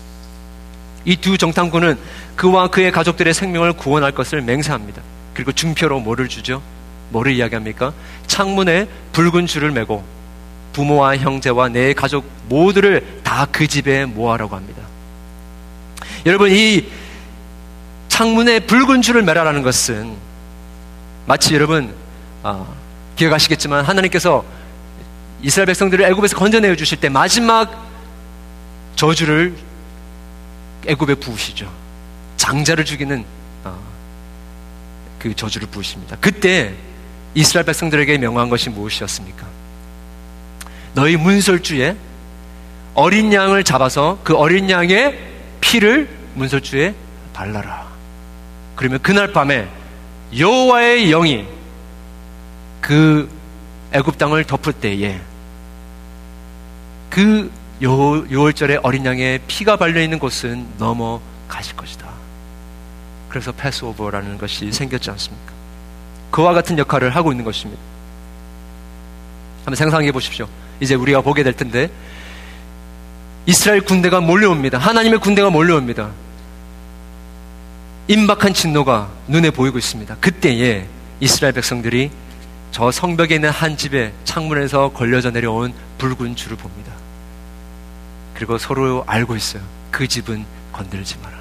이 1.05 1.15
두 1.15 1.37
정탐꾼은 1.37 1.97
그와 2.35 2.67
그의 2.67 2.91
가족들의 2.91 3.33
생명을 3.33 3.73
구원할 3.73 4.11
것을 4.11 4.41
맹세합니다. 4.41 5.01
그리고 5.33 5.51
증표로 5.51 6.01
뭐를 6.01 6.27
주죠? 6.27 6.61
뭐를 7.09 7.33
이야기합니까? 7.33 7.93
창문에 8.27 8.87
붉은 9.13 9.47
줄을 9.47 9.71
매고 9.71 10.03
부모와 10.73 11.17
형제와 11.17 11.69
내 11.69 11.93
가족 11.93 12.29
모두를 12.49 13.21
다 13.23 13.47
그 13.51 13.67
집에 13.67 14.05
모아라고 14.05 14.55
합니다. 14.55 14.81
여러분, 16.25 16.51
이 16.51 16.85
창문에 18.07 18.61
붉은 18.61 19.01
줄을 19.01 19.21
매라라는 19.23 19.61
것은 19.63 20.15
마치 21.25 21.53
여러분, 21.53 21.93
아, 22.43 22.65
기억하시겠지만 23.15 23.85
하나님께서 23.85 24.43
이스라엘 25.41 25.67
백성들을 25.67 26.05
애굽에서 26.05 26.35
건져내어 26.37 26.75
주실 26.75 26.99
때 26.99 27.09
마지막 27.09 27.87
저주를 28.95 29.55
애굽에 30.87 31.15
부으시죠. 31.15 31.71
장자를 32.37 32.85
죽이는 32.85 33.23
어, 33.63 33.79
그 35.19 35.35
저주를 35.35 35.67
부으십니다. 35.67 36.17
그때 36.19 36.73
이스라엘 37.37 37.65
백성들에게 37.65 38.17
명한 38.17 38.49
것이 38.49 38.71
무엇이었습니까? 38.71 39.45
너희 40.95 41.17
문설주에 41.17 41.95
어린 42.95 43.31
양을 43.31 43.63
잡아서 43.63 44.17
그 44.23 44.35
어린 44.35 44.71
양의 44.71 45.19
피를 45.61 46.09
문설주에 46.33 46.95
발라라. 47.33 47.85
그러면 48.75 48.99
그날 49.03 49.33
밤에 49.33 49.67
여호와의 50.35 51.09
영이 51.09 51.45
그 52.81 53.29
애굽 53.91 54.17
땅을 54.17 54.43
덮을 54.45 54.73
때에 54.73 55.19
그 57.11 57.51
요, 57.83 58.27
요월절에 58.31 58.79
어린 58.81 59.05
양의 59.05 59.41
피가 59.45 59.75
발려 59.75 60.01
있는 60.01 60.17
곳은 60.17 60.65
넘어가실 60.79 61.75
것이다. 61.75 62.09
그래서 63.29 63.51
패스오버라는 63.51 64.39
것이 64.39 64.71
생겼지 64.71 65.11
않습니까? 65.11 65.56
그와 66.31 66.53
같은 66.53 66.77
역할을 66.77 67.15
하고 67.15 67.31
있는 67.31 67.45
것입니다. 67.45 67.81
한번 69.59 69.75
상상해 69.75 70.11
보십시오. 70.11 70.47
이제 70.79 70.95
우리가 70.95 71.21
보게 71.21 71.43
될 71.43 71.53
텐데 71.53 71.89
이스라엘 73.45 73.81
군대가 73.81 74.19
몰려옵니다. 74.21 74.77
하나님의 74.77 75.19
군대가 75.19 75.49
몰려옵니다. 75.49 76.11
임박한 78.07 78.53
진노가 78.53 79.09
눈에 79.27 79.51
보이고 79.51 79.77
있습니다. 79.77 80.15
그때에 80.21 80.87
이스라엘 81.19 81.53
백성들이 81.53 82.11
저 82.71 82.91
성벽에 82.91 83.35
있는 83.35 83.49
한 83.49 83.75
집에 83.75 84.13
창문에서 84.23 84.89
걸려져 84.89 85.31
내려온 85.31 85.73
붉은 85.97 86.35
줄을 86.35 86.57
봅니다. 86.57 86.93
그리고 88.33 88.57
서로 88.57 89.03
알고 89.07 89.35
있어요. 89.35 89.63
그 89.91 90.07
집은 90.07 90.45
건들지 90.71 91.17
마라. 91.23 91.37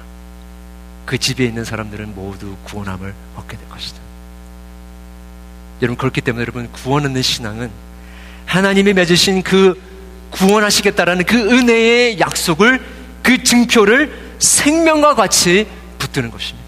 그 1.05 1.17
집에 1.17 1.45
있는 1.45 1.63
사람들은 1.63 2.15
모두 2.15 2.55
구원함을 2.63 3.13
얻게 3.35 3.55
될 3.55 3.69
것이다. 3.69 4.06
여러분, 5.81 5.97
그렇기 5.97 6.21
때문에 6.21 6.41
여러분, 6.41 6.71
구원 6.71 7.05
얻는 7.05 7.21
신앙은 7.21 7.69
하나님이 8.45 8.93
맺으신 8.93 9.43
그 9.43 9.79
구원하시겠다라는 10.31 11.25
그 11.25 11.37
은혜의 11.37 12.19
약속을, 12.19 12.81
그 13.21 13.43
증표를 13.43 14.11
생명과 14.39 15.15
같이 15.15 15.67
붙드는 15.99 16.31
것입니다. 16.31 16.67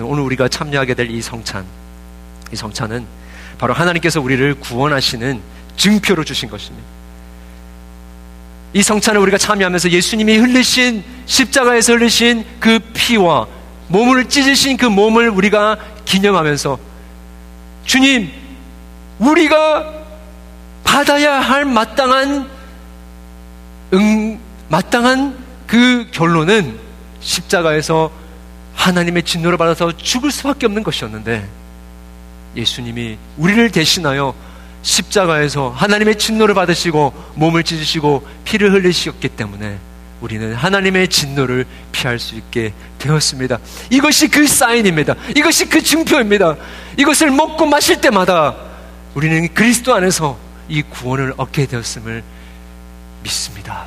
오늘 0.00 0.22
우리가 0.22 0.48
참여하게 0.48 0.94
될 0.94 1.10
이 1.10 1.20
성찬, 1.20 1.64
이 2.52 2.56
성찬은 2.56 3.04
바로 3.58 3.74
하나님께서 3.74 4.20
우리를 4.20 4.54
구원하시는 4.60 5.40
증표로 5.76 6.24
주신 6.24 6.48
것입니다. 6.48 6.86
이 8.74 8.82
성찬을 8.82 9.20
우리가 9.20 9.38
참여하면서 9.38 9.90
예수님이 9.90 10.36
흘리신 10.36 11.02
십자가에서 11.26 11.94
흘리신 11.94 12.44
그 12.60 12.78
피와 12.94 13.46
몸을 13.88 14.28
찢으신 14.28 14.76
그 14.76 14.86
몸을 14.86 15.30
우리가 15.30 15.78
기념하면서 16.04 16.78
주님, 17.88 18.30
우리가 19.18 19.94
받아야 20.84 21.40
할 21.40 21.64
마땅한 21.64 22.50
응, 23.94 24.38
마땅한 24.68 25.34
그 25.66 26.06
결론은 26.12 26.78
십자가에서 27.20 28.10
하나님의 28.74 29.22
진노를 29.22 29.56
받아서 29.56 29.96
죽을 29.96 30.30
수밖에 30.30 30.66
없는 30.66 30.82
것이었는데 30.82 31.48
예수님이 32.56 33.16
우리를 33.38 33.70
대신하여 33.70 34.34
십자가에서 34.82 35.70
하나님의 35.70 36.18
진노를 36.18 36.54
받으시고 36.54 37.14
몸을 37.36 37.64
찢으시고 37.64 38.28
피를 38.44 38.70
흘리셨기 38.74 39.30
때문에 39.30 39.78
우리는 40.20 40.54
하나님의 40.54 41.08
진노를 41.08 41.66
피할 41.92 42.18
수 42.18 42.34
있게 42.34 42.72
되었습니다. 42.98 43.58
이것이 43.90 44.28
그 44.28 44.46
사인입니다. 44.46 45.14
이것이 45.36 45.68
그 45.68 45.82
증표입니다. 45.82 46.56
이것을 46.96 47.30
먹고 47.30 47.66
마실 47.66 48.00
때마다 48.00 48.56
우리는 49.14 49.52
그리스도 49.54 49.94
안에서 49.94 50.38
이 50.68 50.82
구원을 50.82 51.34
얻게 51.36 51.66
되었음을 51.66 52.22
믿습니다. 53.22 53.86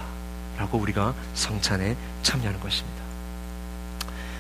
라고 0.58 0.78
우리가 0.78 1.14
성찬에 1.34 1.96
참여하는 2.24 2.60
것입니다. 2.60 3.02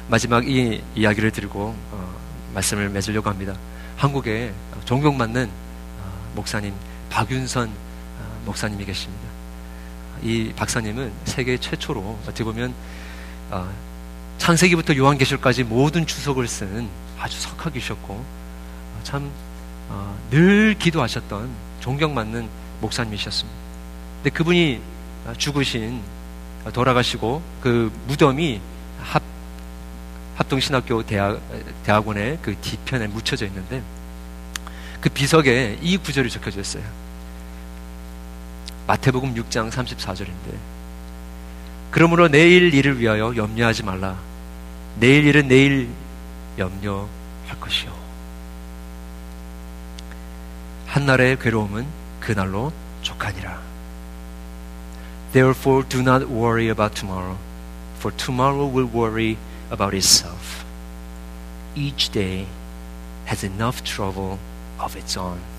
마지막 0.07 0.47
이 0.47 0.81
이야기를 0.95 1.31
드리고 1.31 1.75
어, 1.91 2.15
말씀을 2.53 2.89
맺으려고 2.89 3.29
합니다. 3.29 3.55
한국에 3.97 4.51
존경받는 4.85 5.49
목사님 6.35 6.73
박윤선 7.09 7.69
아, 7.69 8.45
목사님이 8.45 8.85
계십니다. 8.85 9.30
이 10.23 10.53
박사님은 10.55 11.11
세계 11.25 11.57
최초로 11.57 12.19
어떻게 12.23 12.43
보면 12.43 12.73
아, 13.49 13.69
창세기부터 14.37 14.95
요한계시록까지 14.95 15.63
모든 15.63 16.05
주석을 16.05 16.47
쓴 16.47 16.87
아주 17.19 17.39
석학이셨고 17.39 18.13
아, 18.13 19.03
참늘 19.03 20.75
기도하셨던 20.77 21.49
존경받는 21.79 22.47
목사님이셨습니다. 22.81 23.59
근데 24.23 24.29
그분이 24.35 24.81
죽으신 25.37 26.01
돌아가시고 26.73 27.41
그 27.61 27.91
무덤이 28.07 28.61
합 29.01 29.21
합동신학교 30.35 31.03
대학 31.03 31.39
대학원의 31.83 32.39
그 32.41 32.55
뒤편에 32.55 33.07
묻혀져 33.07 33.45
있는데 33.47 33.81
그 34.99 35.09
비석에 35.09 35.79
이 35.81 35.97
구절이 35.97 36.29
적혀져 36.29 36.61
있어요. 36.61 36.83
마태복음 38.91 39.35
6장 39.35 39.71
34절인데 39.71 40.53
그러므로 41.91 42.27
내일 42.27 42.73
일을 42.73 42.99
위하여 42.99 43.33
염려하지 43.33 43.83
말라. 43.83 44.17
내일 44.97 45.25
일은 45.27 45.47
내일 45.47 45.87
염려할 46.57 47.57
것이요. 47.61 47.93
한날의 50.87 51.39
괴로움은 51.39 51.85
그날로 52.19 52.73
족하니라. 53.01 53.61
Therefore 55.31 55.87
do 55.87 56.01
not 56.01 56.25
worry 56.25 56.67
about 56.67 56.93
tomorrow, 56.93 57.37
for 57.97 58.13
tomorrow 58.17 58.69
will 58.69 58.93
worry 58.93 59.37
about 59.71 59.95
itself. 59.95 60.65
Each 61.75 62.11
day 62.11 62.45
has 63.25 63.45
enough 63.45 63.85
trouble 63.85 64.37
of 64.79 64.97
its 64.97 65.17
own. 65.17 65.50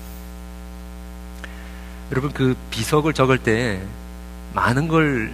여러분 2.13 2.31
그 2.31 2.55
비석을 2.69 3.13
적을 3.13 3.39
때 3.39 3.81
많은 4.53 4.87
걸 4.87 5.33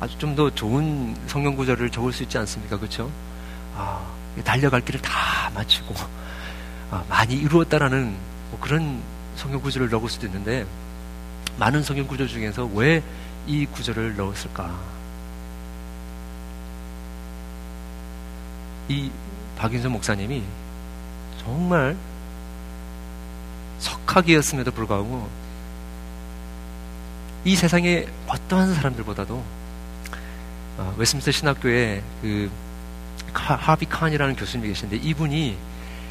아주 0.00 0.16
좀 0.18 0.34
더 0.34 0.48
좋은 0.50 1.14
성경 1.26 1.54
구절을 1.56 1.90
적을 1.90 2.10
수 2.12 2.22
있지 2.22 2.38
않습니까? 2.38 2.78
그렇죠? 2.78 3.10
아, 3.74 4.02
달려갈 4.44 4.80
길을 4.82 5.00
다 5.02 5.50
마치고 5.54 5.94
아, 6.90 7.04
많이 7.10 7.34
이루었다라는 7.34 8.16
뭐 8.50 8.58
그런 8.60 9.02
성경 9.36 9.60
구절을 9.60 9.90
넣을 9.90 10.08
수도 10.08 10.26
있는데 10.26 10.64
많은 11.58 11.82
성경 11.82 12.06
구절 12.06 12.28
중에서 12.28 12.64
왜 12.74 13.02
이 13.46 13.64
구절을 13.66 14.16
넣었을까? 14.16 14.74
이 18.88 19.10
박인선 19.56 19.92
목사님이 19.92 20.42
정말 21.38 21.96
석학이었음에도 23.78 24.72
불구하고 24.72 25.28
이 27.46 27.54
세상의 27.54 28.08
어떠한 28.26 28.74
사람들보다도 28.74 29.44
어, 30.78 30.94
웨스민스터 30.98 31.30
신학교에 31.30 32.02
그 32.20 32.50
하비 33.32 33.86
칸이라는 33.86 34.34
교수님이 34.34 34.70
계신데 34.70 34.96
이분이 34.96 35.56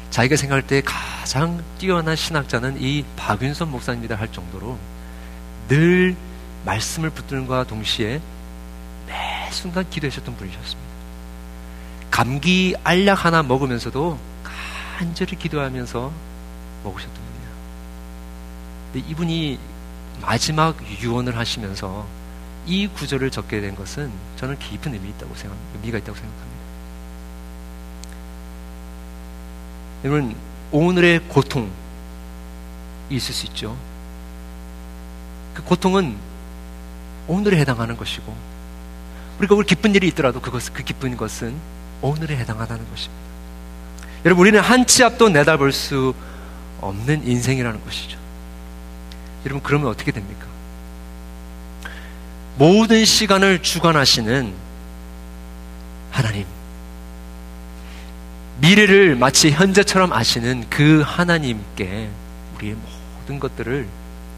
자기가 0.08 0.36
생각할 0.36 0.66
때 0.66 0.80
가장 0.80 1.62
뛰어난 1.76 2.16
신학자는 2.16 2.80
이 2.80 3.04
박윤선 3.16 3.70
목사님이다 3.70 4.14
할 4.14 4.32
정도로 4.32 4.78
늘 5.68 6.16
말씀을 6.64 7.10
붙드는과 7.10 7.64
동시에 7.64 8.18
매 9.06 9.50
순간 9.50 9.88
기도하셨던 9.90 10.36
분이셨습니다. 10.36 10.90
감기 12.10 12.74
알약 12.82 13.26
하나 13.26 13.42
먹으면서도 13.42 14.18
간절히 14.96 15.36
기도하면서 15.36 16.10
먹으셨던 16.82 17.14
분이에요. 17.14 17.50
근데 18.90 19.10
이분이 19.10 19.75
마지막 20.20 20.76
유언을 21.00 21.36
하시면서 21.36 22.06
이 22.66 22.88
구절을 22.88 23.30
적게 23.30 23.60
된 23.60 23.74
것은 23.76 24.10
저는 24.36 24.58
깊은 24.58 24.92
의미 24.92 25.10
있다고 25.10 25.34
생각, 25.34 25.56
의미가 25.74 25.98
있다고 25.98 26.14
생각합니다. 26.16 26.56
여러분, 30.04 30.36
오늘의 30.72 31.20
고통이 31.28 31.68
있을 33.10 33.34
수 33.34 33.46
있죠. 33.46 33.76
그 35.54 35.62
고통은 35.62 36.16
오늘에 37.28 37.58
해당하는 37.58 37.96
것이고, 37.96 38.34
우리가 39.38 39.54
오늘 39.54 39.64
기쁜 39.64 39.94
일이 39.94 40.08
있더라도 40.08 40.40
그것, 40.40 40.72
그 40.72 40.82
기쁜 40.82 41.16
것은 41.16 41.54
오늘에 42.02 42.36
해당하다는 42.36 42.88
것입니다. 42.90 43.26
여러분, 44.24 44.42
우리는 44.42 44.60
한 44.60 44.86
치 44.86 45.04
앞도 45.04 45.28
내다볼 45.28 45.72
수 45.72 46.14
없는 46.80 47.26
인생이라는 47.26 47.84
것이죠. 47.84 48.18
여러분, 49.46 49.62
그러면 49.62 49.88
어떻게 49.88 50.10
됩니까? 50.10 50.44
모든 52.58 53.04
시간을 53.04 53.62
주관하시는 53.62 54.52
하나님. 56.10 56.46
미래를 58.58 59.16
마치 59.16 59.50
현재처럼 59.50 60.12
아시는 60.12 60.64
그 60.68 61.02
하나님께 61.06 62.10
우리의 62.56 62.74
모든 62.74 63.38
것들을 63.38 63.86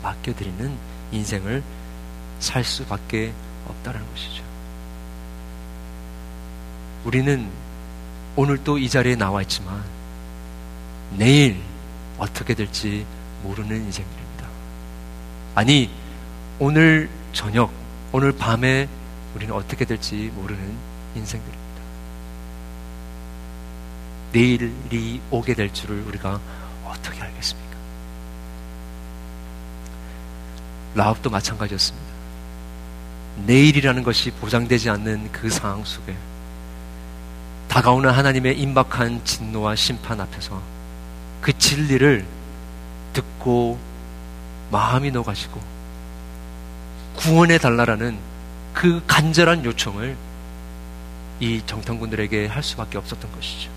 맡겨드리는 0.02 0.76
인생을 1.12 1.62
살 2.40 2.64
수밖에 2.64 3.32
없다는 3.66 4.00
것이죠. 4.10 4.42
우리는 7.04 7.48
오늘 8.36 8.62
또이 8.62 8.88
자리에 8.88 9.14
나와 9.14 9.40
있지만 9.42 9.82
내일 11.16 11.56
어떻게 12.18 12.54
될지 12.54 13.06
모르는 13.42 13.76
인생들입니다. 13.76 14.17
아니, 15.58 15.90
오늘 16.60 17.10
저녁, 17.32 17.72
오늘 18.12 18.30
밤에 18.30 18.88
우리는 19.34 19.52
어떻게 19.52 19.84
될지 19.84 20.30
모르는 20.36 20.62
인생들입니다. 21.16 21.82
내일이 24.30 25.20
오게 25.32 25.54
될 25.54 25.74
줄을 25.74 26.04
우리가 26.06 26.38
어떻게 26.84 27.20
알겠습니까? 27.20 27.76
라합도 30.94 31.28
마찬가지였습니다. 31.28 32.06
내일이라는 33.46 34.04
것이 34.04 34.30
보장되지 34.30 34.90
않는 34.90 35.32
그 35.32 35.50
상황 35.50 35.84
속에 35.84 36.14
다가오는 37.66 38.08
하나님의 38.08 38.60
임박한 38.60 39.24
진노와 39.24 39.74
심판 39.74 40.20
앞에서 40.20 40.62
그 41.40 41.58
진리를 41.58 42.24
듣고 43.12 43.87
마음이 44.70 45.10
녹아지고 45.10 45.60
구원해 47.16 47.58
달라라는 47.58 48.18
그 48.74 49.02
간절한 49.06 49.64
요청을 49.64 50.16
이 51.40 51.62
정탐군들에게 51.66 52.46
할 52.46 52.62
수밖에 52.62 52.98
없었던 52.98 53.32
것이죠. 53.32 53.70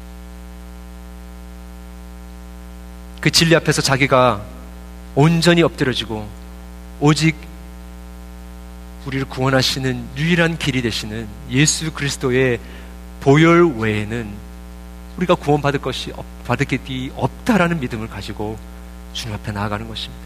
그 3.20 3.30
진리 3.30 3.56
앞에서 3.56 3.82
자기가 3.82 4.42
온전히 5.16 5.62
엎드려지고 5.62 6.28
오직 7.00 7.36
우리를 9.06 9.26
구원하시는 9.26 10.10
유일한 10.18 10.58
길이 10.58 10.82
되시는 10.82 11.28
예수 11.50 11.92
그리스도의 11.92 12.60
보혈 13.22 13.78
외에는 13.78 14.32
우리가 15.18 15.36
구원받을 15.36 15.82
것이 15.82 16.12
받을 16.46 16.66
게 16.66 16.80
없다라는 17.16 17.80
믿음을 17.80 18.08
가지고 18.08 18.58
주님 19.14 19.36
앞에 19.36 19.52
나아가는 19.52 19.88
것입니다. 19.88 20.24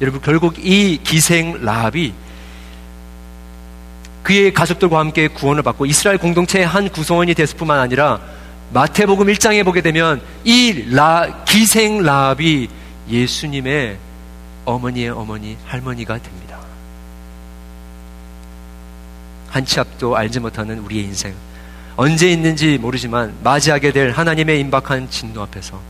여러분 0.00 0.20
결국 0.20 0.54
이 0.58 0.98
기생 1.02 1.64
라합이 1.64 2.12
그의 4.22 4.52
가족들과 4.54 4.98
함께 4.98 5.28
구원을 5.28 5.62
받고 5.62 5.86
이스라엘 5.86 6.18
공동체의 6.18 6.66
한 6.66 6.88
구성원이 6.88 7.34
됐을 7.34 7.56
뿐만 7.56 7.78
아니라 7.78 8.20
마태복음 8.72 9.26
1장에 9.26 9.64
보게 9.64 9.82
되면 9.82 10.22
이 10.44 10.86
라, 10.94 11.44
기생 11.44 12.02
라합이 12.02 12.68
예수님의 13.08 13.98
어머니의 14.64 15.10
어머니 15.10 15.56
할머니가 15.66 16.18
됩니다. 16.18 16.58
한 19.50 19.64
치 19.64 19.78
앞도 19.78 20.16
알지 20.16 20.40
못하는 20.40 20.80
우리의 20.80 21.04
인생 21.04 21.32
언제 21.96 22.28
있는지 22.28 22.76
모르지만 22.78 23.36
맞이하게 23.44 23.92
될 23.92 24.10
하나님의 24.10 24.58
임박한 24.60 25.10
진노 25.10 25.42
앞에서 25.42 25.80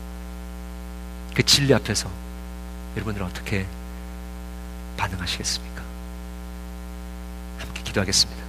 그 1.33 1.41
진리 1.41 1.73
앞에서 1.73 2.07
여러분들 2.95 3.23
어떻게 3.23 3.65
반응하시겠습니까? 4.97 5.83
함께 7.59 7.83
기도하겠습니다. 7.83 8.44